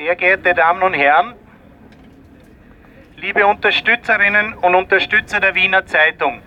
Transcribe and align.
Sehr 0.00 0.16
geehrte 0.16 0.54
Damen 0.54 0.82
und 0.82 0.94
Herren, 0.94 1.34
liebe 3.16 3.46
Unterstützerinnen 3.46 4.54
und 4.54 4.74
Unterstützer 4.74 5.40
der 5.40 5.54
Wiener 5.54 5.84
Zeitung, 5.84 6.40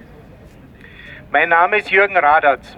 mein 1.29 1.49
Name 1.49 1.77
ist 1.77 1.91
Jürgen 1.91 2.17
Radatz. 2.17 2.75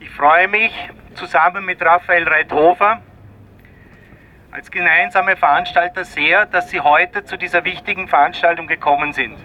Ich 0.00 0.10
freue 0.10 0.48
mich, 0.48 0.70
zusammen 1.14 1.64
mit 1.64 1.82
Raphael 1.82 2.28
Reithofer 2.28 3.00
als 4.50 4.70
gemeinsame 4.70 5.34
Veranstalter 5.34 6.04
sehr, 6.04 6.44
dass 6.44 6.68
Sie 6.68 6.82
heute 6.82 7.24
zu 7.24 7.38
dieser 7.38 7.64
wichtigen 7.64 8.06
Veranstaltung 8.06 8.66
gekommen 8.66 9.14
sind. 9.14 9.38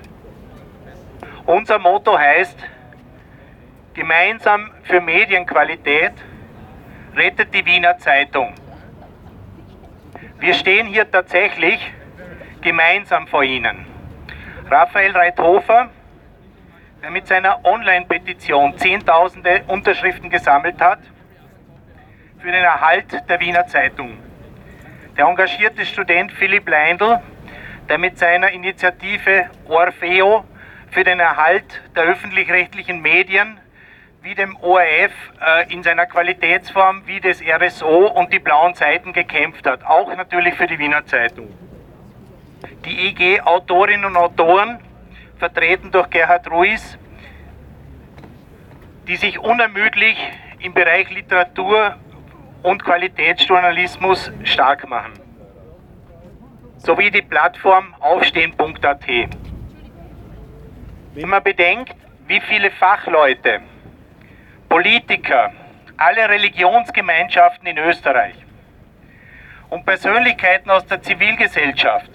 Unser 1.46 1.80
Motto 1.80 2.20
heißt, 2.20 2.60
gemeinsam 3.94 4.70
für 4.84 5.00
Medienqualität 5.00 6.12
rettet 7.16 7.54
die 7.54 7.66
Wiener 7.66 7.98
Zeitung. 8.00 8.59
Wir 10.40 10.54
stehen 10.54 10.88
hier 10.88 11.10
tatsächlich 11.12 11.92
gemeinsam 12.62 13.28
vor 13.28 13.44
Ihnen. 13.44 13.86
Raphael 14.70 15.12
Reithofer, 15.12 15.90
der 17.04 17.12
mit 17.12 17.28
seiner 17.28 17.66
Online-Petition 17.66 18.78
Zehntausende 18.78 19.64
Unterschriften 19.68 20.30
gesammelt 20.30 20.80
hat 20.80 21.00
für 22.40 22.54
den 22.54 22.64
Erhalt 22.64 23.08
der 23.28 23.40
Wiener 23.42 23.68
Zeitung. 23.68 24.18
Der 25.18 25.26
engagierte 25.26 25.86
Student 25.86 26.32
Philipp 26.32 26.70
Leindl, 26.70 27.20
der 27.90 27.98
mit 27.98 28.18
seiner 28.18 28.50
Initiative 28.52 29.50
Orfeo 29.68 30.46
für 30.90 31.04
den 31.04 31.20
Erhalt 31.20 31.82
der 31.98 32.04
öffentlich-rechtlichen 32.04 33.02
Medien 33.02 33.60
wie 34.30 34.36
dem 34.36 34.56
ORF 34.58 35.12
äh, 35.42 35.74
in 35.74 35.82
seiner 35.82 36.06
Qualitätsform 36.06 37.02
wie 37.08 37.20
des 37.20 37.42
RSO 37.42 38.06
und 38.10 38.32
die 38.32 38.38
blauen 38.38 38.76
Seiten 38.76 39.12
gekämpft 39.12 39.66
hat, 39.66 39.84
auch 39.84 40.16
natürlich 40.16 40.54
für 40.54 40.68
die 40.68 40.78
Wiener 40.78 41.04
Zeitung. 41.08 41.50
Die 42.86 43.08
EG 43.08 43.42
Autorinnen 43.42 44.06
und 44.06 44.16
Autoren, 44.16 44.78
vertreten 45.40 45.90
durch 45.90 46.12
Gerhard 46.12 46.48
Ruiz, 46.52 47.00
die 49.08 49.16
sich 49.16 49.40
unermüdlich 49.40 50.16
im 50.60 50.76
Bereich 50.76 51.10
Literatur 51.10 51.96
und 52.62 52.86
Qualitätsjournalismus 52.86 54.32
stark 54.44 54.88
machen, 54.88 55.14
sowie 56.78 57.10
die 57.10 57.24
Plattform 57.24 57.96
aufstehen.at. 58.00 59.08
Wenn 61.16 61.30
man 61.30 61.42
bedenkt, 61.42 61.96
wie 62.28 62.42
viele 62.42 62.70
Fachleute 62.70 63.62
Politiker, 64.70 65.52
alle 65.98 66.30
Religionsgemeinschaften 66.30 67.66
in 67.68 67.80
Österreich 67.80 68.36
und 69.72 69.84
Persönlichkeiten 69.84 70.70
aus 70.70 70.86
der 70.86 71.02
Zivilgesellschaft 71.02 72.12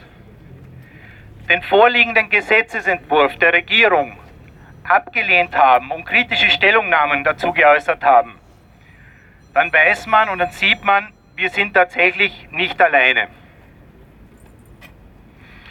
den 1.48 1.62
vorliegenden 1.62 2.30
Gesetzesentwurf 2.30 3.36
der 3.38 3.52
Regierung 3.52 4.16
abgelehnt 4.84 5.56
haben 5.56 5.90
und 5.90 6.04
kritische 6.04 6.48
Stellungnahmen 6.48 7.24
dazu 7.24 7.52
geäußert 7.52 8.04
haben, 8.04 8.38
dann 9.52 9.72
weiß 9.72 10.06
man 10.06 10.28
und 10.28 10.38
dann 10.38 10.52
sieht 10.52 10.84
man, 10.84 11.12
wir 11.34 11.50
sind 11.50 11.74
tatsächlich 11.74 12.48
nicht 12.52 12.80
alleine. 12.80 13.26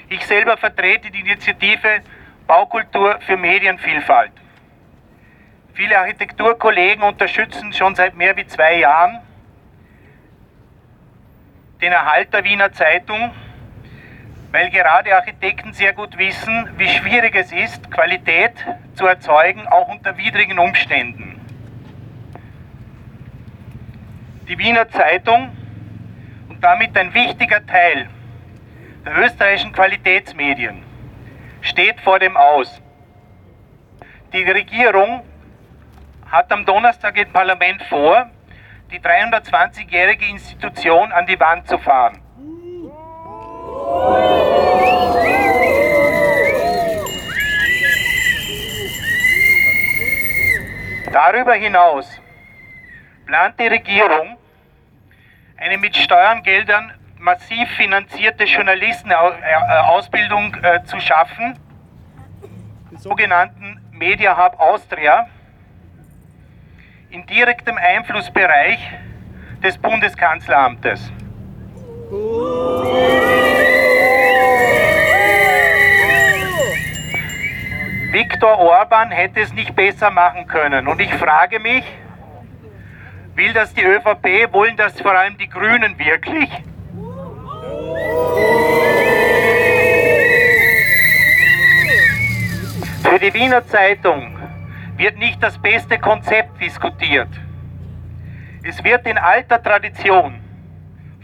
Ich 0.10 0.26
selber 0.26 0.58
vertrete 0.58 1.10
die 1.10 1.22
Initiative 1.22 2.02
Baukultur 2.46 3.20
für 3.26 3.38
Medienvielfalt. 3.38 4.34
Viele 5.74 5.98
Architekturkollegen 5.98 7.04
unterstützen 7.04 7.74
schon 7.74 7.96
seit 7.96 8.16
mehr 8.16 8.38
wie 8.38 8.46
zwei 8.46 8.78
Jahren 8.78 9.20
den 11.82 11.92
Erhalt 11.92 12.32
der 12.32 12.44
Wiener 12.44 12.72
Zeitung, 12.72 13.32
weil 14.52 14.70
gerade 14.70 15.16
Architekten 15.16 15.74
sehr 15.74 15.94
gut 15.94 16.16
wissen, 16.20 16.70
wie 16.78 16.88
schwierig 16.88 17.36
es 17.36 17.52
ist, 17.52 17.90
Qualität 17.90 18.54
zu 18.94 19.08
erzeugen, 19.08 19.68
auch 19.68 19.88
unter 19.88 20.16
widrigen 20.16 20.60
Umständen. 20.60 21.42
Die 24.48 24.60
Wiener 24.60 24.88
Zeitung 24.90 25.50
und 26.50 26.64
damit 26.64 26.96
ein 26.96 27.16
wichtiger 27.16 27.66
Teil 27.66 28.08
der 29.06 29.18
österreichischen 29.26 29.74
Qualitätsmedien 29.74 30.84
steht 31.62 32.00
vor 32.02 32.20
dem 32.20 32.38
Aus. 32.38 32.80
Die 34.34 34.44
Regierung 34.44 35.24
hat 36.34 36.52
am 36.52 36.66
Donnerstag 36.66 37.16
im 37.16 37.32
Parlament 37.32 37.82
vor, 37.84 38.28
die 38.92 39.00
320-jährige 39.00 40.26
Institution 40.26 41.12
an 41.12 41.28
die 41.28 41.40
Wand 41.40 41.68
zu 41.68 41.78
fahren. 41.78 42.20
Darüber 51.12 51.54
hinaus 51.54 52.20
plant 53.28 53.60
die 53.60 53.68
Regierung, 53.68 54.36
eine 55.58 55.78
mit 55.78 55.96
Steuergeldern 55.96 56.94
massiv 57.20 57.70
finanzierte 57.78 58.46
Journalistenausbildung 58.46 60.56
äh, 60.64 60.84
zu 60.86 61.00
schaffen, 61.00 61.60
den 62.90 62.98
sogenannten 62.98 63.80
Media 63.92 64.36
Hub 64.36 64.60
Austria, 64.60 65.28
in 67.14 67.24
direktem 67.28 67.78
Einflussbereich 67.78 68.80
des 69.62 69.78
Bundeskanzleramtes. 69.78 71.12
Viktor 78.12 78.58
Orban 78.58 79.12
hätte 79.12 79.42
es 79.42 79.54
nicht 79.54 79.76
besser 79.76 80.10
machen 80.10 80.48
können. 80.48 80.88
Und 80.88 81.00
ich 81.00 81.14
frage 81.14 81.60
mich, 81.60 81.84
will 83.36 83.54
das 83.54 83.72
die 83.76 83.84
ÖVP, 83.84 84.52
wollen 84.52 84.76
das 84.76 85.00
vor 85.00 85.12
allem 85.12 85.38
die 85.38 85.48
Grünen 85.48 85.96
wirklich? 86.00 86.50
Für 93.04 93.20
die 93.20 93.34
Wiener 93.36 93.66
Zeitung 93.68 94.43
wird 95.04 95.18
nicht 95.18 95.44
das 95.44 95.58
beste 95.58 96.00
Konzept 96.00 96.62
diskutiert. 96.62 97.28
Es 98.64 98.82
wird 98.86 99.06
in 99.06 99.18
alter 99.18 99.62
Tradition 99.62 100.36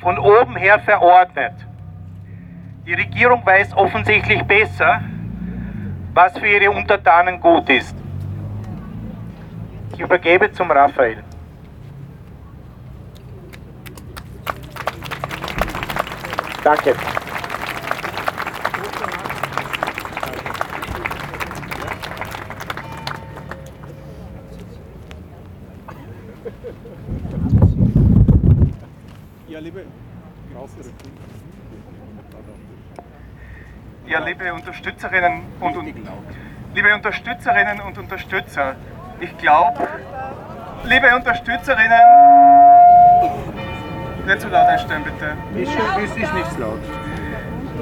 von 0.01 0.19
oben 0.19 0.57
her 0.57 0.79
verordnet. 0.79 1.53
Die 2.85 2.93
Regierung 2.93 3.45
weiß 3.45 3.73
offensichtlich 3.77 4.43
besser, 4.43 5.01
was 6.13 6.37
für 6.37 6.47
ihre 6.47 6.71
Untertanen 6.71 7.39
gut 7.39 7.69
ist. 7.69 7.95
Ich 9.93 10.01
übergebe 10.01 10.51
zum 10.51 10.69
Raphael. 10.71 11.23
Danke. 16.65 16.95
Ja, 34.09 34.19
liebe 34.19 34.51
Unterstützerinnen 34.51 35.43
und, 35.59 35.77
und 35.77 35.93
liebe 36.73 36.95
Unterstützerinnen 36.95 37.79
und 37.81 37.97
Unterstützer, 37.97 38.75
ich 39.19 39.37
glaube, 39.37 39.87
liebe 40.85 41.15
Unterstützerinnen, 41.15 42.01
nicht 44.25 44.41
zu 44.41 44.47
so 44.47 44.53
laut 44.53 44.67
einstellen 44.67 45.03
bitte. 45.03 45.37
Ist, 45.61 45.71
ist, 46.03 46.17
ist 46.17 46.33
nicht 46.33 46.59
laut. 46.59 46.81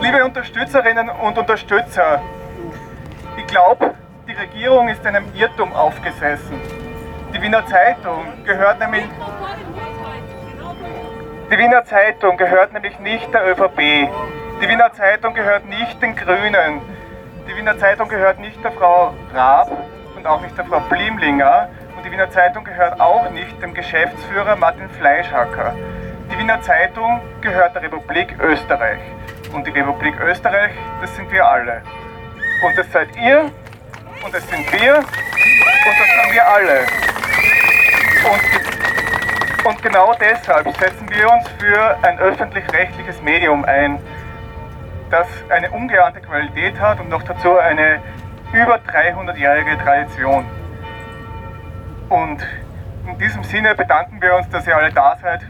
Liebe 0.02 0.24
Unterstützerinnen 0.26 1.10
und 1.10 1.38
Unterstützer, 1.38 2.22
ich 3.38 3.48
glaube, 3.48 3.94
die 4.28 4.34
Regierung 4.34 4.90
ist 4.90 5.06
einem 5.06 5.24
Irrtum 5.34 5.72
aufgesessen. 5.72 6.60
Die 7.34 7.42
Wiener 7.42 7.66
Zeitung 7.66 8.26
gehört 8.46 8.80
nämlich 8.80 9.06
die 11.50 11.58
Wiener 11.58 11.86
Zeitung 11.86 12.36
gehört 12.36 12.74
nämlich 12.74 13.00
nicht 13.00 13.34
der 13.34 13.50
ÖVP. 13.50 14.10
Die 14.60 14.68
Wiener 14.68 14.92
Zeitung 14.92 15.36
gehört 15.36 15.66
nicht 15.66 16.02
den 16.02 16.16
Grünen. 16.16 16.82
Die 17.48 17.56
Wiener 17.56 17.78
Zeitung 17.78 18.10
gehört 18.10 18.40
nicht 18.40 18.64
der 18.64 18.72
Frau 18.72 19.14
Raab 19.32 19.70
und 20.16 20.26
auch 20.26 20.42
nicht 20.42 20.58
der 20.58 20.66
Frau 20.66 20.80
Blimlinger. 20.80 21.70
Und 21.96 22.04
die 22.04 22.12
Wiener 22.12 22.32
Zeitung 22.32 22.64
gehört 22.64 23.00
auch 23.00 23.30
nicht 23.30 23.62
dem 23.62 23.76
Geschäftsführer 23.76 24.56
Martin 24.56 24.90
Fleischhacker. 24.90 25.76
Die 26.32 26.40
Wiener 26.40 26.60
Zeitung 26.64 27.22
gehört 27.42 27.76
der 27.76 27.84
Republik 27.84 28.36
Österreich. 28.40 29.00
Und 29.54 29.68
die 29.68 29.72
Republik 29.72 30.20
Österreich, 30.20 30.72
das 31.02 31.16
sind 31.16 31.32
wir 31.32 31.48
alle. 31.48 31.84
Und 32.66 32.76
das 32.76 32.92
seid 32.92 33.16
ihr 33.16 33.52
und 34.26 34.34
das 34.34 34.50
sind 34.50 34.74
wir 34.74 34.96
und 34.96 35.06
das 35.06 36.24
sind 36.24 36.34
wir 36.34 36.48
alle. 36.48 36.80
Und 38.26 38.68
Und 39.68 39.84
genau 39.84 40.14
deshalb 40.14 40.66
setzen 40.78 41.10
wir 41.10 41.30
uns 41.30 41.46
für 41.60 41.98
ein 42.02 42.18
öffentlich-rechtliches 42.20 43.22
Medium 43.22 43.66
ein, 43.66 44.00
das 45.10 45.28
eine 45.50 45.70
ungeahnte 45.72 46.22
Qualität 46.22 46.80
hat 46.80 47.00
und 47.00 47.10
noch 47.10 47.24
dazu 47.24 47.58
eine 47.58 48.00
über 48.54 48.76
300-jährige 48.76 49.78
Tradition. 49.78 50.46
Und 52.10 52.46
in 53.08 53.18
diesem 53.18 53.44
Sinne 53.44 53.76
bedanken 53.76 54.22
wir 54.22 54.36
uns, 54.36 54.50
dass 54.50 54.68
ihr 54.68 54.76
alle 54.76 54.92
da 54.92 55.18
seid 55.22 55.42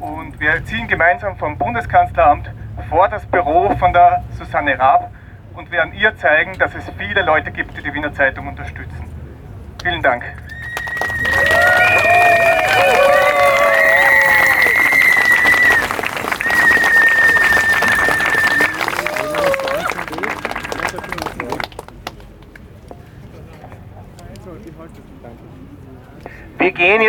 und 0.00 0.38
wir 0.40 0.64
ziehen 0.64 0.86
gemeinsam 0.86 1.36
vom 1.36 1.56
Bundeskanzleramt 1.56 2.50
vor 2.88 3.08
das 3.08 3.24
Büro 3.26 3.74
von 3.76 3.92
der 3.92 4.22
Susanne 4.38 4.78
Raab 4.78 5.10
und 5.54 5.70
werden 5.70 5.94
ihr 5.94 6.16
zeigen, 6.16 6.58
dass 6.58 6.74
es 6.74 6.84
viele 6.98 7.22
Leute 7.22 7.50
gibt, 7.50 7.76
die 7.76 7.82
die 7.82 7.94
Wiener 7.94 8.12
Zeitung 8.12 8.48
unterstützen. 8.48 9.04
Vielen 9.82 10.02
Dank. 10.02 10.24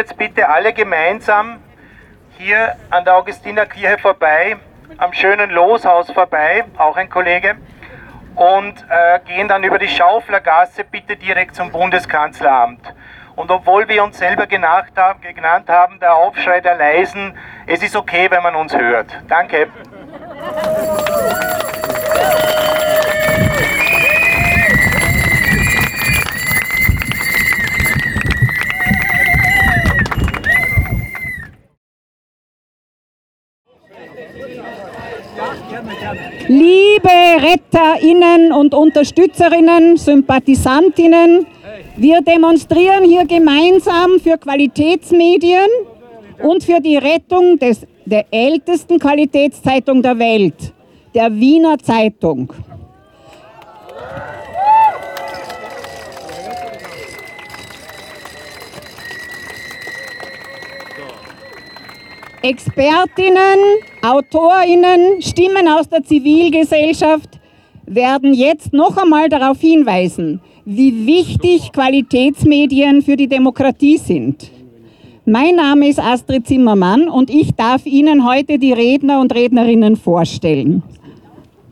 Jetzt 0.05 0.17
bitte 0.19 0.47
alle 0.47 0.71
gemeinsam 0.71 1.59
hier 2.37 2.75
an 2.91 3.05
der 3.05 3.15
Augustinerkirche 3.15 3.97
vorbei, 3.97 4.55
am 4.99 5.11
schönen 5.13 5.49
Loshaus 5.49 6.11
vorbei, 6.11 6.63
auch 6.77 6.95
ein 6.95 7.09
Kollege, 7.09 7.55
und 8.35 8.85
äh, 8.87 9.19
gehen 9.25 9.47
dann 9.47 9.63
über 9.63 9.79
die 9.79 9.87
Schauflergasse 9.87 10.83
bitte 10.83 11.15
direkt 11.15 11.55
zum 11.55 11.71
Bundeskanzleramt. 11.71 12.93
Und 13.35 13.49
obwohl 13.49 13.87
wir 13.87 14.03
uns 14.03 14.19
selber 14.19 14.45
haben, 14.95 15.21
genannt 15.21 15.69
haben, 15.69 15.99
der 15.99 16.13
Aufschrei 16.13 16.61
der 16.61 16.75
Leisen, 16.75 17.35
es 17.65 17.81
ist 17.81 17.95
okay, 17.95 18.29
wenn 18.29 18.43
man 18.43 18.53
uns 18.53 18.77
hört. 18.77 19.07
Danke. 19.27 19.69
Liebe 36.47 37.09
Retterinnen 37.09 38.51
und 38.51 38.75
Unterstützerinnen, 38.75 39.97
Sympathisantinnen, 39.97 41.47
wir 41.97 42.21
demonstrieren 42.21 43.03
hier 43.03 43.25
gemeinsam 43.25 44.19
für 44.21 44.37
Qualitätsmedien 44.37 45.67
und 46.43 46.63
für 46.63 46.79
die 46.81 46.97
Rettung 46.97 47.57
des, 47.57 47.87
der 48.05 48.25
ältesten 48.31 48.99
Qualitätszeitung 48.99 50.03
der 50.03 50.19
Welt, 50.19 50.73
der 51.15 51.33
Wiener 51.33 51.79
Zeitung. 51.79 52.53
Expertinnen, 62.47 63.59
Autorinnen, 64.03 65.19
Stimmen 65.19 65.67
aus 65.67 65.89
der 65.89 66.03
Zivilgesellschaft 66.03 67.39
werden 67.87 68.35
jetzt 68.35 68.71
noch 68.71 68.97
einmal 68.97 69.29
darauf 69.29 69.59
hinweisen, 69.59 70.39
wie 70.63 71.07
wichtig 71.07 71.71
Qualitätsmedien 71.71 73.01
für 73.01 73.15
die 73.15 73.27
Demokratie 73.27 73.97
sind. 73.97 74.51
Mein 75.25 75.55
Name 75.55 75.87
ist 75.87 75.99
Astrid 75.99 76.45
Zimmermann 76.45 77.09
und 77.09 77.31
ich 77.31 77.55
darf 77.55 77.87
Ihnen 77.87 78.29
heute 78.29 78.59
die 78.59 78.73
Redner 78.73 79.21
und 79.21 79.33
Rednerinnen 79.33 79.95
vorstellen. 79.95 80.83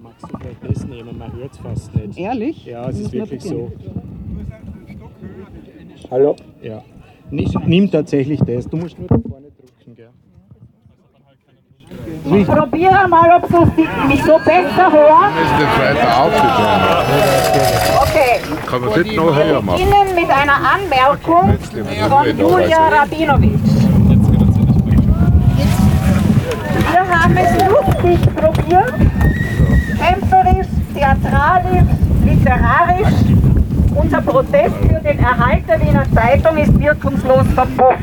Magst 0.01 0.23
du 0.23 0.37
vielleicht 0.39 0.63
das 0.67 0.87
nehmen? 0.87 1.15
Man 1.19 1.33
hört 1.33 1.51
es 1.51 1.57
fast 1.59 1.95
nicht. 1.95 2.17
Ehrlich? 2.17 2.65
Ja, 2.65 2.89
es 2.89 2.99
ist 2.99 3.13
wirklich 3.13 3.43
so. 3.43 3.71
Hallo? 6.09 6.35
Ja. 6.63 6.81
Nimm 7.29 7.91
tatsächlich 7.91 8.39
das. 8.39 8.67
Du 8.67 8.77
musst 8.77 8.97
nur 8.97 9.07
da 9.07 9.19
vorne? 9.19 9.42
Ich 12.25 12.47
probiere 12.47 13.07
mal, 13.09 13.29
ob 13.37 13.47
Sie 13.75 13.87
mich 14.07 14.23
so 14.23 14.37
besser 14.37 14.91
hören. 14.91 15.31
ist 15.41 15.59
jetzt 15.59 15.79
weiter 15.79 16.17
aufgegangen. 16.23 16.83
Okay. 18.01 18.41
Kann 18.65 18.81
man 18.81 18.89
das 18.89 19.15
noch 19.15 19.35
höher 19.35 19.61
machen? 19.61 19.79
Ihnen 19.79 20.15
mit 20.15 20.29
einer 20.29 20.59
Anmerkung 20.73 21.57
von 22.09 22.37
Julia 22.37 22.87
Rabinowitsch. 22.87 23.59
Wir 26.91 27.19
haben 27.19 27.37
es 27.37 27.51
lustig 27.67 28.19
probiert, 28.35 28.93
kämpferisch, 29.99 30.67
theatralisch, 30.93 31.89
literarisch. 32.25 33.13
Unser 33.95 34.21
Protest 34.21 34.75
für 34.81 34.99
den 34.99 35.19
Erhalt 35.19 35.67
der 35.67 35.81
Wiener 35.81 36.05
Zeitung 36.15 36.57
ist 36.57 36.79
wirkungslos 36.79 37.45
verpufft. 37.53 37.99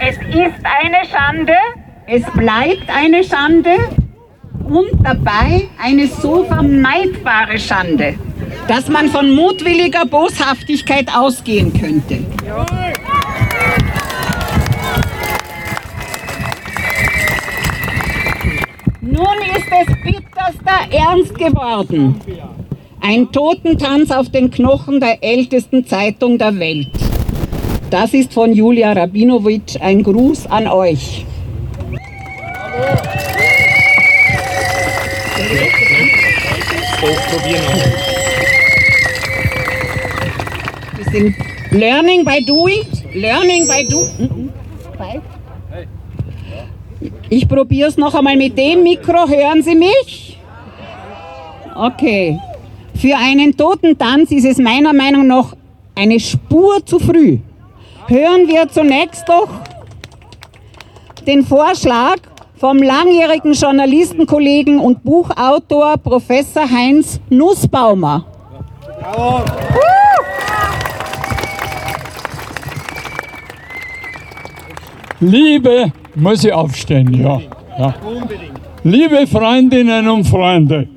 Es 0.00 0.16
ist 0.16 0.60
eine 0.64 1.04
Schande, 1.08 1.54
es 2.06 2.22
bleibt 2.32 2.88
eine 2.88 3.22
Schande 3.22 3.76
und 4.64 4.90
dabei 5.04 5.68
eine 5.80 6.08
so 6.08 6.44
vermeidbare 6.44 7.58
Schande, 7.58 8.14
dass 8.66 8.88
man 8.88 9.08
von 9.08 9.30
mutwilliger 9.30 10.04
Boshaftigkeit 10.06 11.08
ausgehen 11.14 11.72
könnte. 11.72 12.24
Nun 19.00 19.38
ist 19.54 19.68
es 19.70 19.86
bitterster 20.02 20.90
Ernst 20.90 21.38
geworden. 21.38 22.20
Ein 23.00 23.30
Totentanz 23.30 24.10
auf 24.10 24.30
den 24.30 24.50
Knochen 24.50 24.98
der 24.98 25.22
ältesten 25.22 25.86
Zeitung 25.86 26.38
der 26.38 26.58
Welt. 26.58 27.03
Das 27.94 28.12
ist 28.12 28.34
von 28.34 28.52
Julia 28.52 28.92
Rabinowitsch 28.92 29.76
ein 29.80 30.02
Gruß 30.02 30.48
an 30.48 30.66
euch. 30.66 31.24
Wir 40.96 41.04
sind 41.12 41.36
Learning 41.70 42.24
by 42.24 42.44
Doing. 42.44 42.82
Learning 43.12 43.68
by 43.68 43.86
Doing. 43.88 44.50
Ich 47.30 47.48
probiere 47.48 47.90
es 47.90 47.96
noch 47.96 48.12
einmal 48.16 48.36
mit 48.36 48.58
dem 48.58 48.82
Mikro. 48.82 49.28
Hören 49.28 49.62
Sie 49.62 49.76
mich? 49.76 50.40
Okay. 51.76 52.40
Für 52.96 53.16
einen 53.16 53.56
Totentanz 53.56 54.32
ist 54.32 54.46
es 54.46 54.58
meiner 54.58 54.92
Meinung 54.92 55.28
nach 55.28 55.54
eine 55.94 56.18
Spur 56.18 56.84
zu 56.84 56.98
früh. 56.98 57.38
Hören 58.06 58.46
wir 58.48 58.68
zunächst 58.68 59.26
doch 59.26 59.48
den 61.26 61.42
Vorschlag 61.42 62.16
vom 62.56 62.82
langjährigen 62.82 63.54
Journalistenkollegen 63.54 64.78
und 64.78 65.02
Buchautor 65.02 65.96
Professor 65.96 66.70
Heinz 66.70 67.18
Nussbaumer. 67.30 68.26
Liebe, 75.20 75.90
muss 76.14 76.44
ich 76.44 76.52
aufstehen, 76.52 77.14
ja. 77.14 77.40
ja. 77.78 77.94
Liebe 78.82 79.26
Freundinnen 79.26 80.06
und 80.08 80.24
Freunde, 80.24 80.88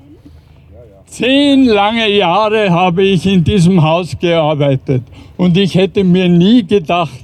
zehn 1.08 1.66
lange 1.66 2.10
Jahre 2.10 2.70
habe 2.70 3.04
ich 3.04 3.26
in 3.26 3.44
diesem 3.44 3.82
Haus 3.82 4.18
gearbeitet 4.20 5.04
und 5.38 5.58
ich 5.58 5.74
hätte 5.76 6.04
mir 6.04 6.30
nie 6.30 6.66
gedacht, 6.66 7.20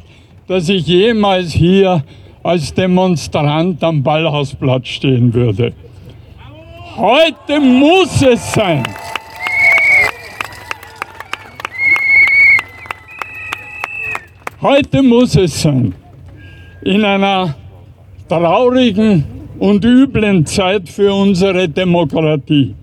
dass 0.47 0.69
ich 0.69 0.87
jemals 0.87 1.51
hier 1.51 2.03
als 2.41 2.73
Demonstrant 2.73 3.83
am 3.83 4.01
Ballhausplatz 4.01 4.87
stehen 4.87 5.33
würde. 5.33 5.73
Heute 6.95 7.59
muss 7.59 8.21
es 8.21 8.53
sein. 8.53 8.83
Heute 14.61 15.03
muss 15.03 15.35
es 15.35 15.61
sein. 15.61 15.93
In 16.83 17.03
einer 17.03 17.55
traurigen 18.29 19.25
und 19.59 19.83
üblen 19.83 20.45
Zeit 20.45 20.87
für 20.87 21.13
unsere 21.13 21.67
Demokratie 21.67 22.75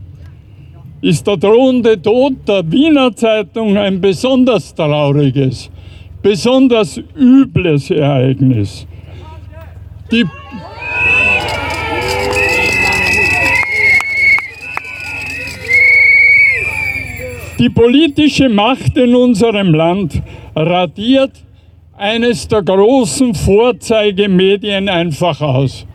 ist 1.02 1.26
der 1.26 1.36
drohende 1.36 2.00
Tod 2.00 2.34
der 2.46 2.70
Wiener 2.70 3.14
Zeitung 3.14 3.76
ein 3.76 4.00
besonders 4.00 4.74
trauriges, 4.74 5.70
besonders 6.22 7.00
übles 7.16 7.90
Ereignis. 7.90 8.86
Die 10.10 10.24
Die 17.58 17.68
politische 17.68 18.48
Macht 18.48 18.96
in 18.96 19.14
unserem 19.14 19.74
Land 19.74 20.22
radiert 20.56 21.32
eines 21.94 22.48
der 22.48 22.62
großen 22.62 23.34
Vorzeigemedien 23.34 24.88
einfach 24.88 25.42
aus. 25.42 25.86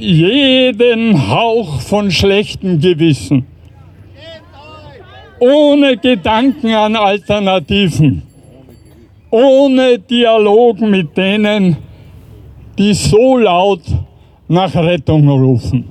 Jeden 0.00 1.28
Hauch 1.28 1.80
von 1.80 2.10
schlechtem 2.10 2.80
Gewissen. 2.80 3.46
Ohne 5.38 5.96
Gedanken 5.96 6.74
an 6.74 6.96
Alternativen. 6.96 8.22
Ohne 9.30 9.98
Dialog 9.98 10.80
mit 10.80 11.16
denen, 11.16 11.76
die 12.78 12.94
so 12.94 13.36
laut 13.36 13.82
nach 14.48 14.74
Rettung 14.74 15.28
rufen. 15.28 15.84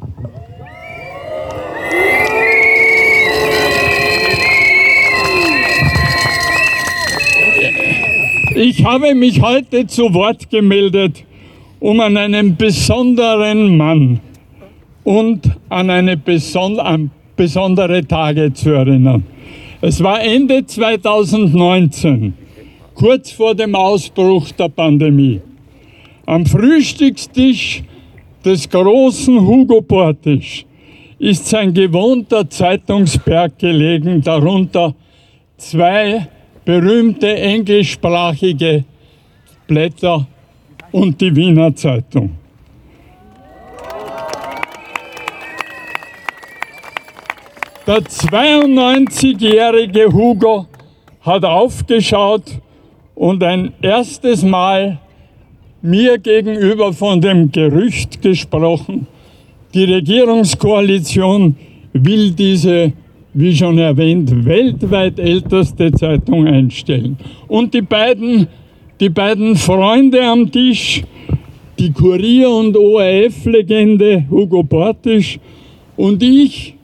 Ich 8.56 8.84
habe 8.84 9.16
mich 9.16 9.42
heute 9.42 9.88
zu 9.88 10.14
Wort 10.14 10.50
gemeldet, 10.50 11.24
um 11.80 12.00
an 12.00 12.18
einen 12.18 12.56
besonderen 12.56 13.78
Mann 13.78 14.20
und 15.04 15.50
an 15.70 15.90
eine 15.90 16.18
beson 16.18 16.80
an 16.80 17.12
besondere 17.36 18.06
Tage 18.06 18.54
zu 18.54 18.72
erinnern. 18.72 19.24
Es 19.82 20.04
war 20.04 20.22
Ende 20.22 20.66
2019, 20.66 22.34
kurz 22.94 23.32
vor 23.32 23.56
dem 23.56 23.76
Ausbruch 23.76 24.52
der 24.52 24.68
Pandemie. 24.68 25.40
Am 26.26 26.46
Frühstückstisch 26.46 27.82
des 28.44 28.70
großen 28.70 29.40
Hugo 29.40 29.82
Portisch 29.82 30.66
ist 31.18 31.48
sein 31.48 31.74
gewohnter 31.74 32.50
Zeitungsberg 32.50 33.58
gelegen, 33.58 34.22
darunter 34.22 34.94
zwei 35.58 36.28
berühmte 36.66 37.36
englischsprachige 37.36 38.84
Blätter 39.66 40.28
und 40.92 41.20
die 41.22 41.36
Wiener 41.36 41.76
Zeitung. 41.76 42.32
Der 47.88 48.02
92-jährige 48.02 50.14
Hugo 50.14 50.68
hat 51.22 51.44
aufgeschaut 51.44 52.44
und 53.16 53.44
ein 53.44 53.74
erstes 53.82 54.44
Mal 54.44 55.00
mir 55.82 56.20
gegenüber 56.20 56.94
von 56.94 57.20
dem 57.20 57.52
Gerücht 57.52 58.22
gesprochen, 58.22 59.08
die 59.74 59.86
Regierungskoalition 59.86 61.56
will 61.94 62.32
diese 62.32 62.94
wie 63.34 63.56
schon 63.56 63.78
erwähnt, 63.78 64.46
weltweit 64.46 65.20
älteste 65.20 65.92
Zeitung 65.92 66.48
einstellen. 66.48 67.18
Und 67.48 67.74
die 67.74 67.82
beiden, 67.82 68.48
die 69.00 69.10
beiden 69.10 69.56
Freunde 69.56 70.24
am 70.24 70.52
Tisch, 70.52 71.04
die 71.78 71.92
Kurier- 71.92 72.50
und 72.50 72.76
ORF-Legende 72.76 74.26
Hugo 74.30 74.64
Portisch 74.64 75.40
und 75.96 76.22
ich, 76.22 76.76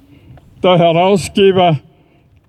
der 0.63 0.77
Herausgeber 0.77 1.79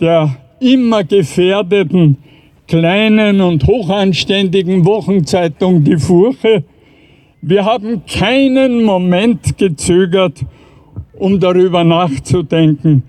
der 0.01 0.37
immer 0.61 1.05
gefährdeten 1.05 2.19
kleinen 2.67 3.41
und 3.41 3.67
hochanständigen 3.67 4.85
Wochenzeitung 4.85 5.85
Die 5.85 5.97
Furche, 5.97 6.65
wir 7.41 7.65
haben 7.65 8.03
keinen 8.07 8.83
Moment 8.83 9.57
gezögert, 9.57 10.45
um 11.19 11.39
darüber 11.39 11.85
nachzudenken, 11.85 13.03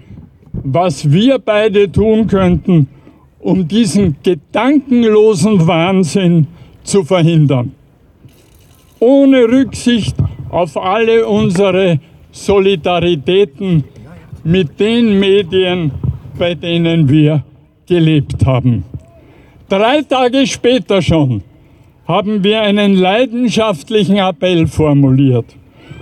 was 0.54 1.12
wir 1.12 1.40
beide 1.40 1.92
tun 1.92 2.28
könnten, 2.28 2.88
um 3.48 3.66
diesen 3.66 4.18
gedankenlosen 4.24 5.66
Wahnsinn 5.66 6.48
zu 6.84 7.06
verhindern. 7.06 7.72
Ohne 9.00 9.46
Rücksicht 9.46 10.18
auf 10.50 10.76
alle 10.76 11.26
unsere 11.26 11.98
Solidaritäten 12.30 13.86
mit 14.44 14.78
den 14.78 15.18
Medien, 15.18 15.92
bei 16.38 16.56
denen 16.56 17.08
wir 17.08 17.46
gelebt 17.88 18.46
haben. 18.46 18.84
Drei 19.70 20.02
Tage 20.02 20.46
später 20.46 21.02
schon 21.02 21.42
haben 22.06 22.44
wir 22.44 22.60
einen 22.60 22.96
leidenschaftlichen 22.96 24.18
Appell 24.18 24.68
formuliert 24.68 25.56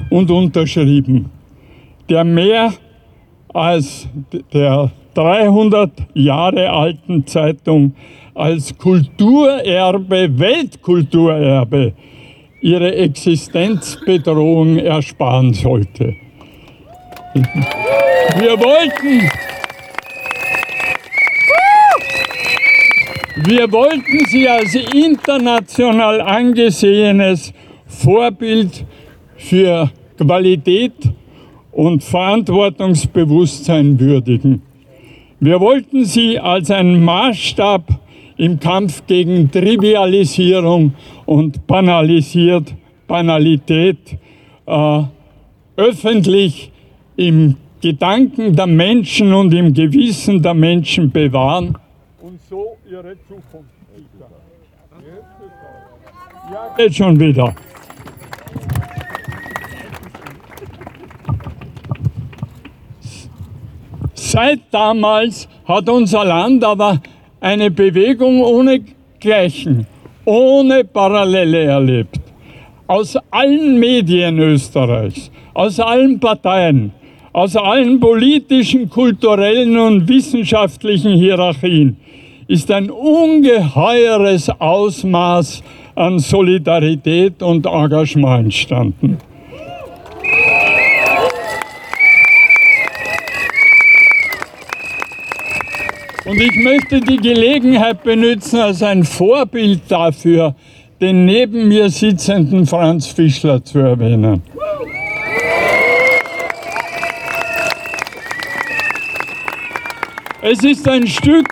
und 0.10 0.32
unterschrieben, 0.32 1.30
der 2.10 2.24
mehr 2.24 2.74
als 3.54 4.08
der 4.52 4.92
300 5.16 5.92
Jahre 6.14 6.70
alten 6.70 7.26
Zeitung 7.26 7.96
als 8.36 8.78
Kulturerbe, 8.78 10.38
Weltkulturerbe 10.38 11.94
ihre 12.62 12.96
Existenzbedrohung 12.96 14.78
ersparen 14.78 15.54
sollte. 15.54 16.16
Wir 17.34 18.60
wollten, 18.60 19.30
wir 23.48 23.72
wollten 23.72 24.26
sie 24.28 24.48
als 24.50 24.76
international 24.76 26.22
angesehenes 26.22 27.54
Vorbild 27.86 28.86
für 29.38 29.90
Qualität 30.18 30.94
und 31.72 32.04
Verantwortungsbewusstsein 32.04 34.00
würdigen. 34.00 34.62
Wir 35.39 35.60
wollten 35.60 36.06
sie 36.06 36.39
als 36.39 36.72
einen 36.72 37.04
Maßstab 37.04 37.84
im 38.38 38.60
Kampf 38.60 39.06
gegen 39.06 39.51
Trivialisierung 39.51 40.94
und 41.25 41.68
Banalisiert, 41.68 42.74
Banalität 43.08 44.18
äh, 44.65 45.04
öffentlich 45.75 46.72
im 47.18 47.56
Gedanken 47.82 48.56
der 48.56 48.68
Menschen 48.68 49.34
und 49.34 49.54
im 49.54 49.74
Gewissen 49.74 50.42
der 50.42 50.54
Menschen 50.54 51.12
bewahren 51.12 51.77
und 52.22 52.39
so 52.50 52.77
ihre 52.89 53.15
Zukunft 53.27 53.70
sichern. 53.94 54.32
Geht 56.77 56.96
schon 56.96 57.20
wieder. 57.20 57.54
Seit 64.36 64.60
damals 64.70 65.48
hat 65.65 65.88
unser 65.88 66.25
Land 66.25 66.62
aber 66.62 67.01
eine 67.39 67.72
Bewegung 67.72 68.42
ohne 68.42 68.82
Gleichen, 69.18 69.88
ohne 70.25 70.84
Parallele 70.84 71.63
erlebt. 71.63 72.20
Aus 72.86 73.15
allen 73.32 73.80
Medien 73.80 74.38
Österreichs, 74.39 75.32
aus 75.54 75.80
allen 75.80 76.20
Parteien, 76.20 76.92
aus 77.32 77.56
allen 77.56 77.98
politischen, 77.98 78.89
kulturellen 78.89 79.77
und 79.77 80.06
wissenschaftlichen 80.06 81.13
Hierarchien 81.13 81.96
ist 82.50 82.70
ein 82.72 82.92
ungeheures 82.92 84.50
Ausmaß 84.50 85.63
an 85.96 86.20
Solidarität 86.20 87.42
und 87.42 87.65
Engagement 87.65 88.44
entstanden. 88.44 89.18
Und 96.25 96.41
ich 96.41 96.55
möchte 96.55 97.00
die 97.01 97.17
Gelegenheit 97.17 98.03
benutzen 98.03 98.60
als 98.60 98.82
ein 98.82 99.03
Vorbild 99.03 99.82
dafür, 99.88 100.55
den 101.00 101.25
neben 101.25 101.67
mir 101.67 101.89
sitzenden 101.89 102.65
Franz 102.65 103.08
Fischler 103.08 103.63
zu 103.63 103.79
erwähnen. 103.79 104.41
Es 110.41 110.63
ist 110.63 110.88
ein 110.88 111.08
Stück 111.08 111.48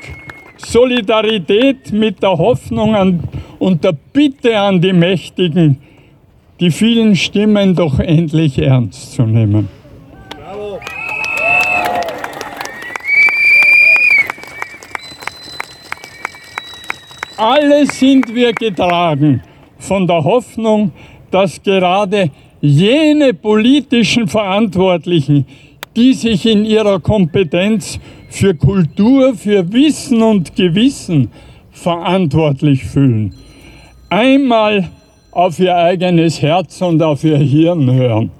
Solidarität 0.57 1.91
mit 1.91 2.21
der 2.23 2.37
Hoffnung 2.37 2.95
an, 2.95 3.23
und 3.63 3.83
der 3.83 3.93
Bitte 3.93 4.59
an 4.59 4.81
die 4.81 4.91
Mächtigen, 4.91 5.77
die 6.59 6.69
vielen 6.69 7.15
Stimmen 7.15 7.75
doch 7.75 7.99
endlich 7.99 8.59
ernst 8.59 9.13
zu 9.13 9.23
nehmen. 9.23 9.69
Alle 17.37 17.87
sind 17.87 18.33
wir 18.33 18.53
getragen 18.53 19.41
von 19.79 20.05
der 20.05 20.23
Hoffnung, 20.23 20.91
dass 21.31 21.61
gerade 21.61 22.29
jene 22.61 23.33
politischen 23.33 24.27
Verantwortlichen, 24.27 25.45
die 25.95 26.13
sich 26.13 26.45
in 26.45 26.63
ihrer 26.63 26.99
Kompetenz 26.99 27.99
für 28.29 28.53
Kultur, 28.53 29.33
für 29.35 29.71
Wissen 29.73 30.21
und 30.21 30.55
Gewissen 30.55 31.31
verantwortlich 31.71 32.83
fühlen, 32.83 33.33
einmal 34.09 34.89
auf 35.31 35.59
ihr 35.59 35.75
eigenes 35.75 36.39
Herz 36.39 36.81
und 36.81 37.01
auf 37.01 37.23
ihr 37.23 37.37
Hirn 37.37 37.91
hören. 37.91 38.31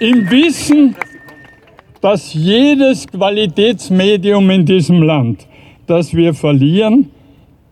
Im 0.00 0.30
Wissen, 0.30 0.94
dass 2.00 2.32
jedes 2.32 3.04
Qualitätsmedium 3.08 4.48
in 4.50 4.64
diesem 4.64 5.02
Land, 5.02 5.44
das 5.88 6.14
wir 6.14 6.34
verlieren 6.34 7.10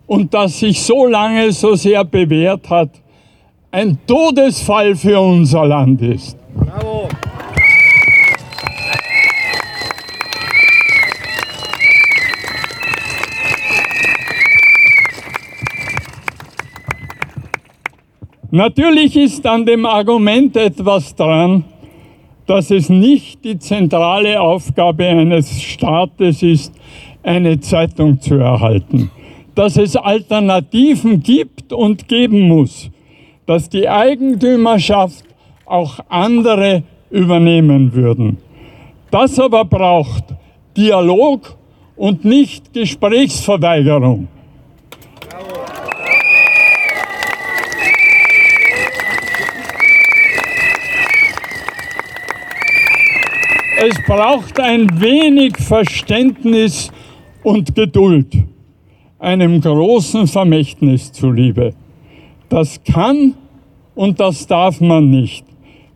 und 0.07 0.33
das 0.33 0.59
sich 0.59 0.81
so 0.81 1.05
lange 1.05 1.53
so 1.53 1.75
sehr 1.75 2.03
bewährt 2.03 2.69
hat, 2.69 2.89
ein 3.71 3.97
Todesfall 4.05 4.95
für 4.95 5.21
unser 5.21 5.67
Land 5.67 6.01
ist. 6.01 6.37
Natürlich 18.51 19.15
ist 19.15 19.45
an 19.45 19.65
dem 19.65 19.85
Argument 19.85 20.57
etwas 20.57 21.15
dran, 21.15 21.63
dass 22.47 22.71
es 22.71 22.89
nicht 22.89 23.43
die 23.43 23.59
zentrale 23.59 24.39
Aufgabe 24.41 25.05
eines 25.05 25.61
Staates 25.61 26.41
ist, 26.41 26.73
eine 27.21 27.59
Zeitung 27.59 28.21
zu 28.21 28.35
erhalten, 28.35 29.11
dass 29.53 29.77
es 29.77 29.95
Alternativen 29.95 31.21
gibt 31.21 31.73
und 31.73 32.07
geben 32.07 32.47
muss, 32.47 32.89
dass 33.45 33.69
die 33.69 33.87
Eigentümerschaft 33.87 35.25
auch 35.65 35.99
andere 36.07 36.83
übernehmen 37.09 37.93
würden. 37.93 38.37
Das 39.11 39.39
aber 39.39 39.65
braucht 39.65 40.23
Dialog 40.75 41.57
und 41.95 42.23
nicht 42.23 42.73
Gesprächsverweigerung. 42.73 44.27
Es 53.79 53.95
braucht 54.07 54.59
ein 54.59 54.99
wenig 54.99 55.55
Verständnis 55.57 56.91
und 57.43 57.75
Geduld, 57.75 58.33
einem 59.19 59.61
großen 59.61 60.25
Vermächtnis 60.25 61.11
zuliebe. 61.11 61.75
Das 62.49 62.81
kann 62.83 63.35
und 63.93 64.19
das 64.19 64.47
darf 64.47 64.81
man 64.81 65.11
nicht 65.11 65.45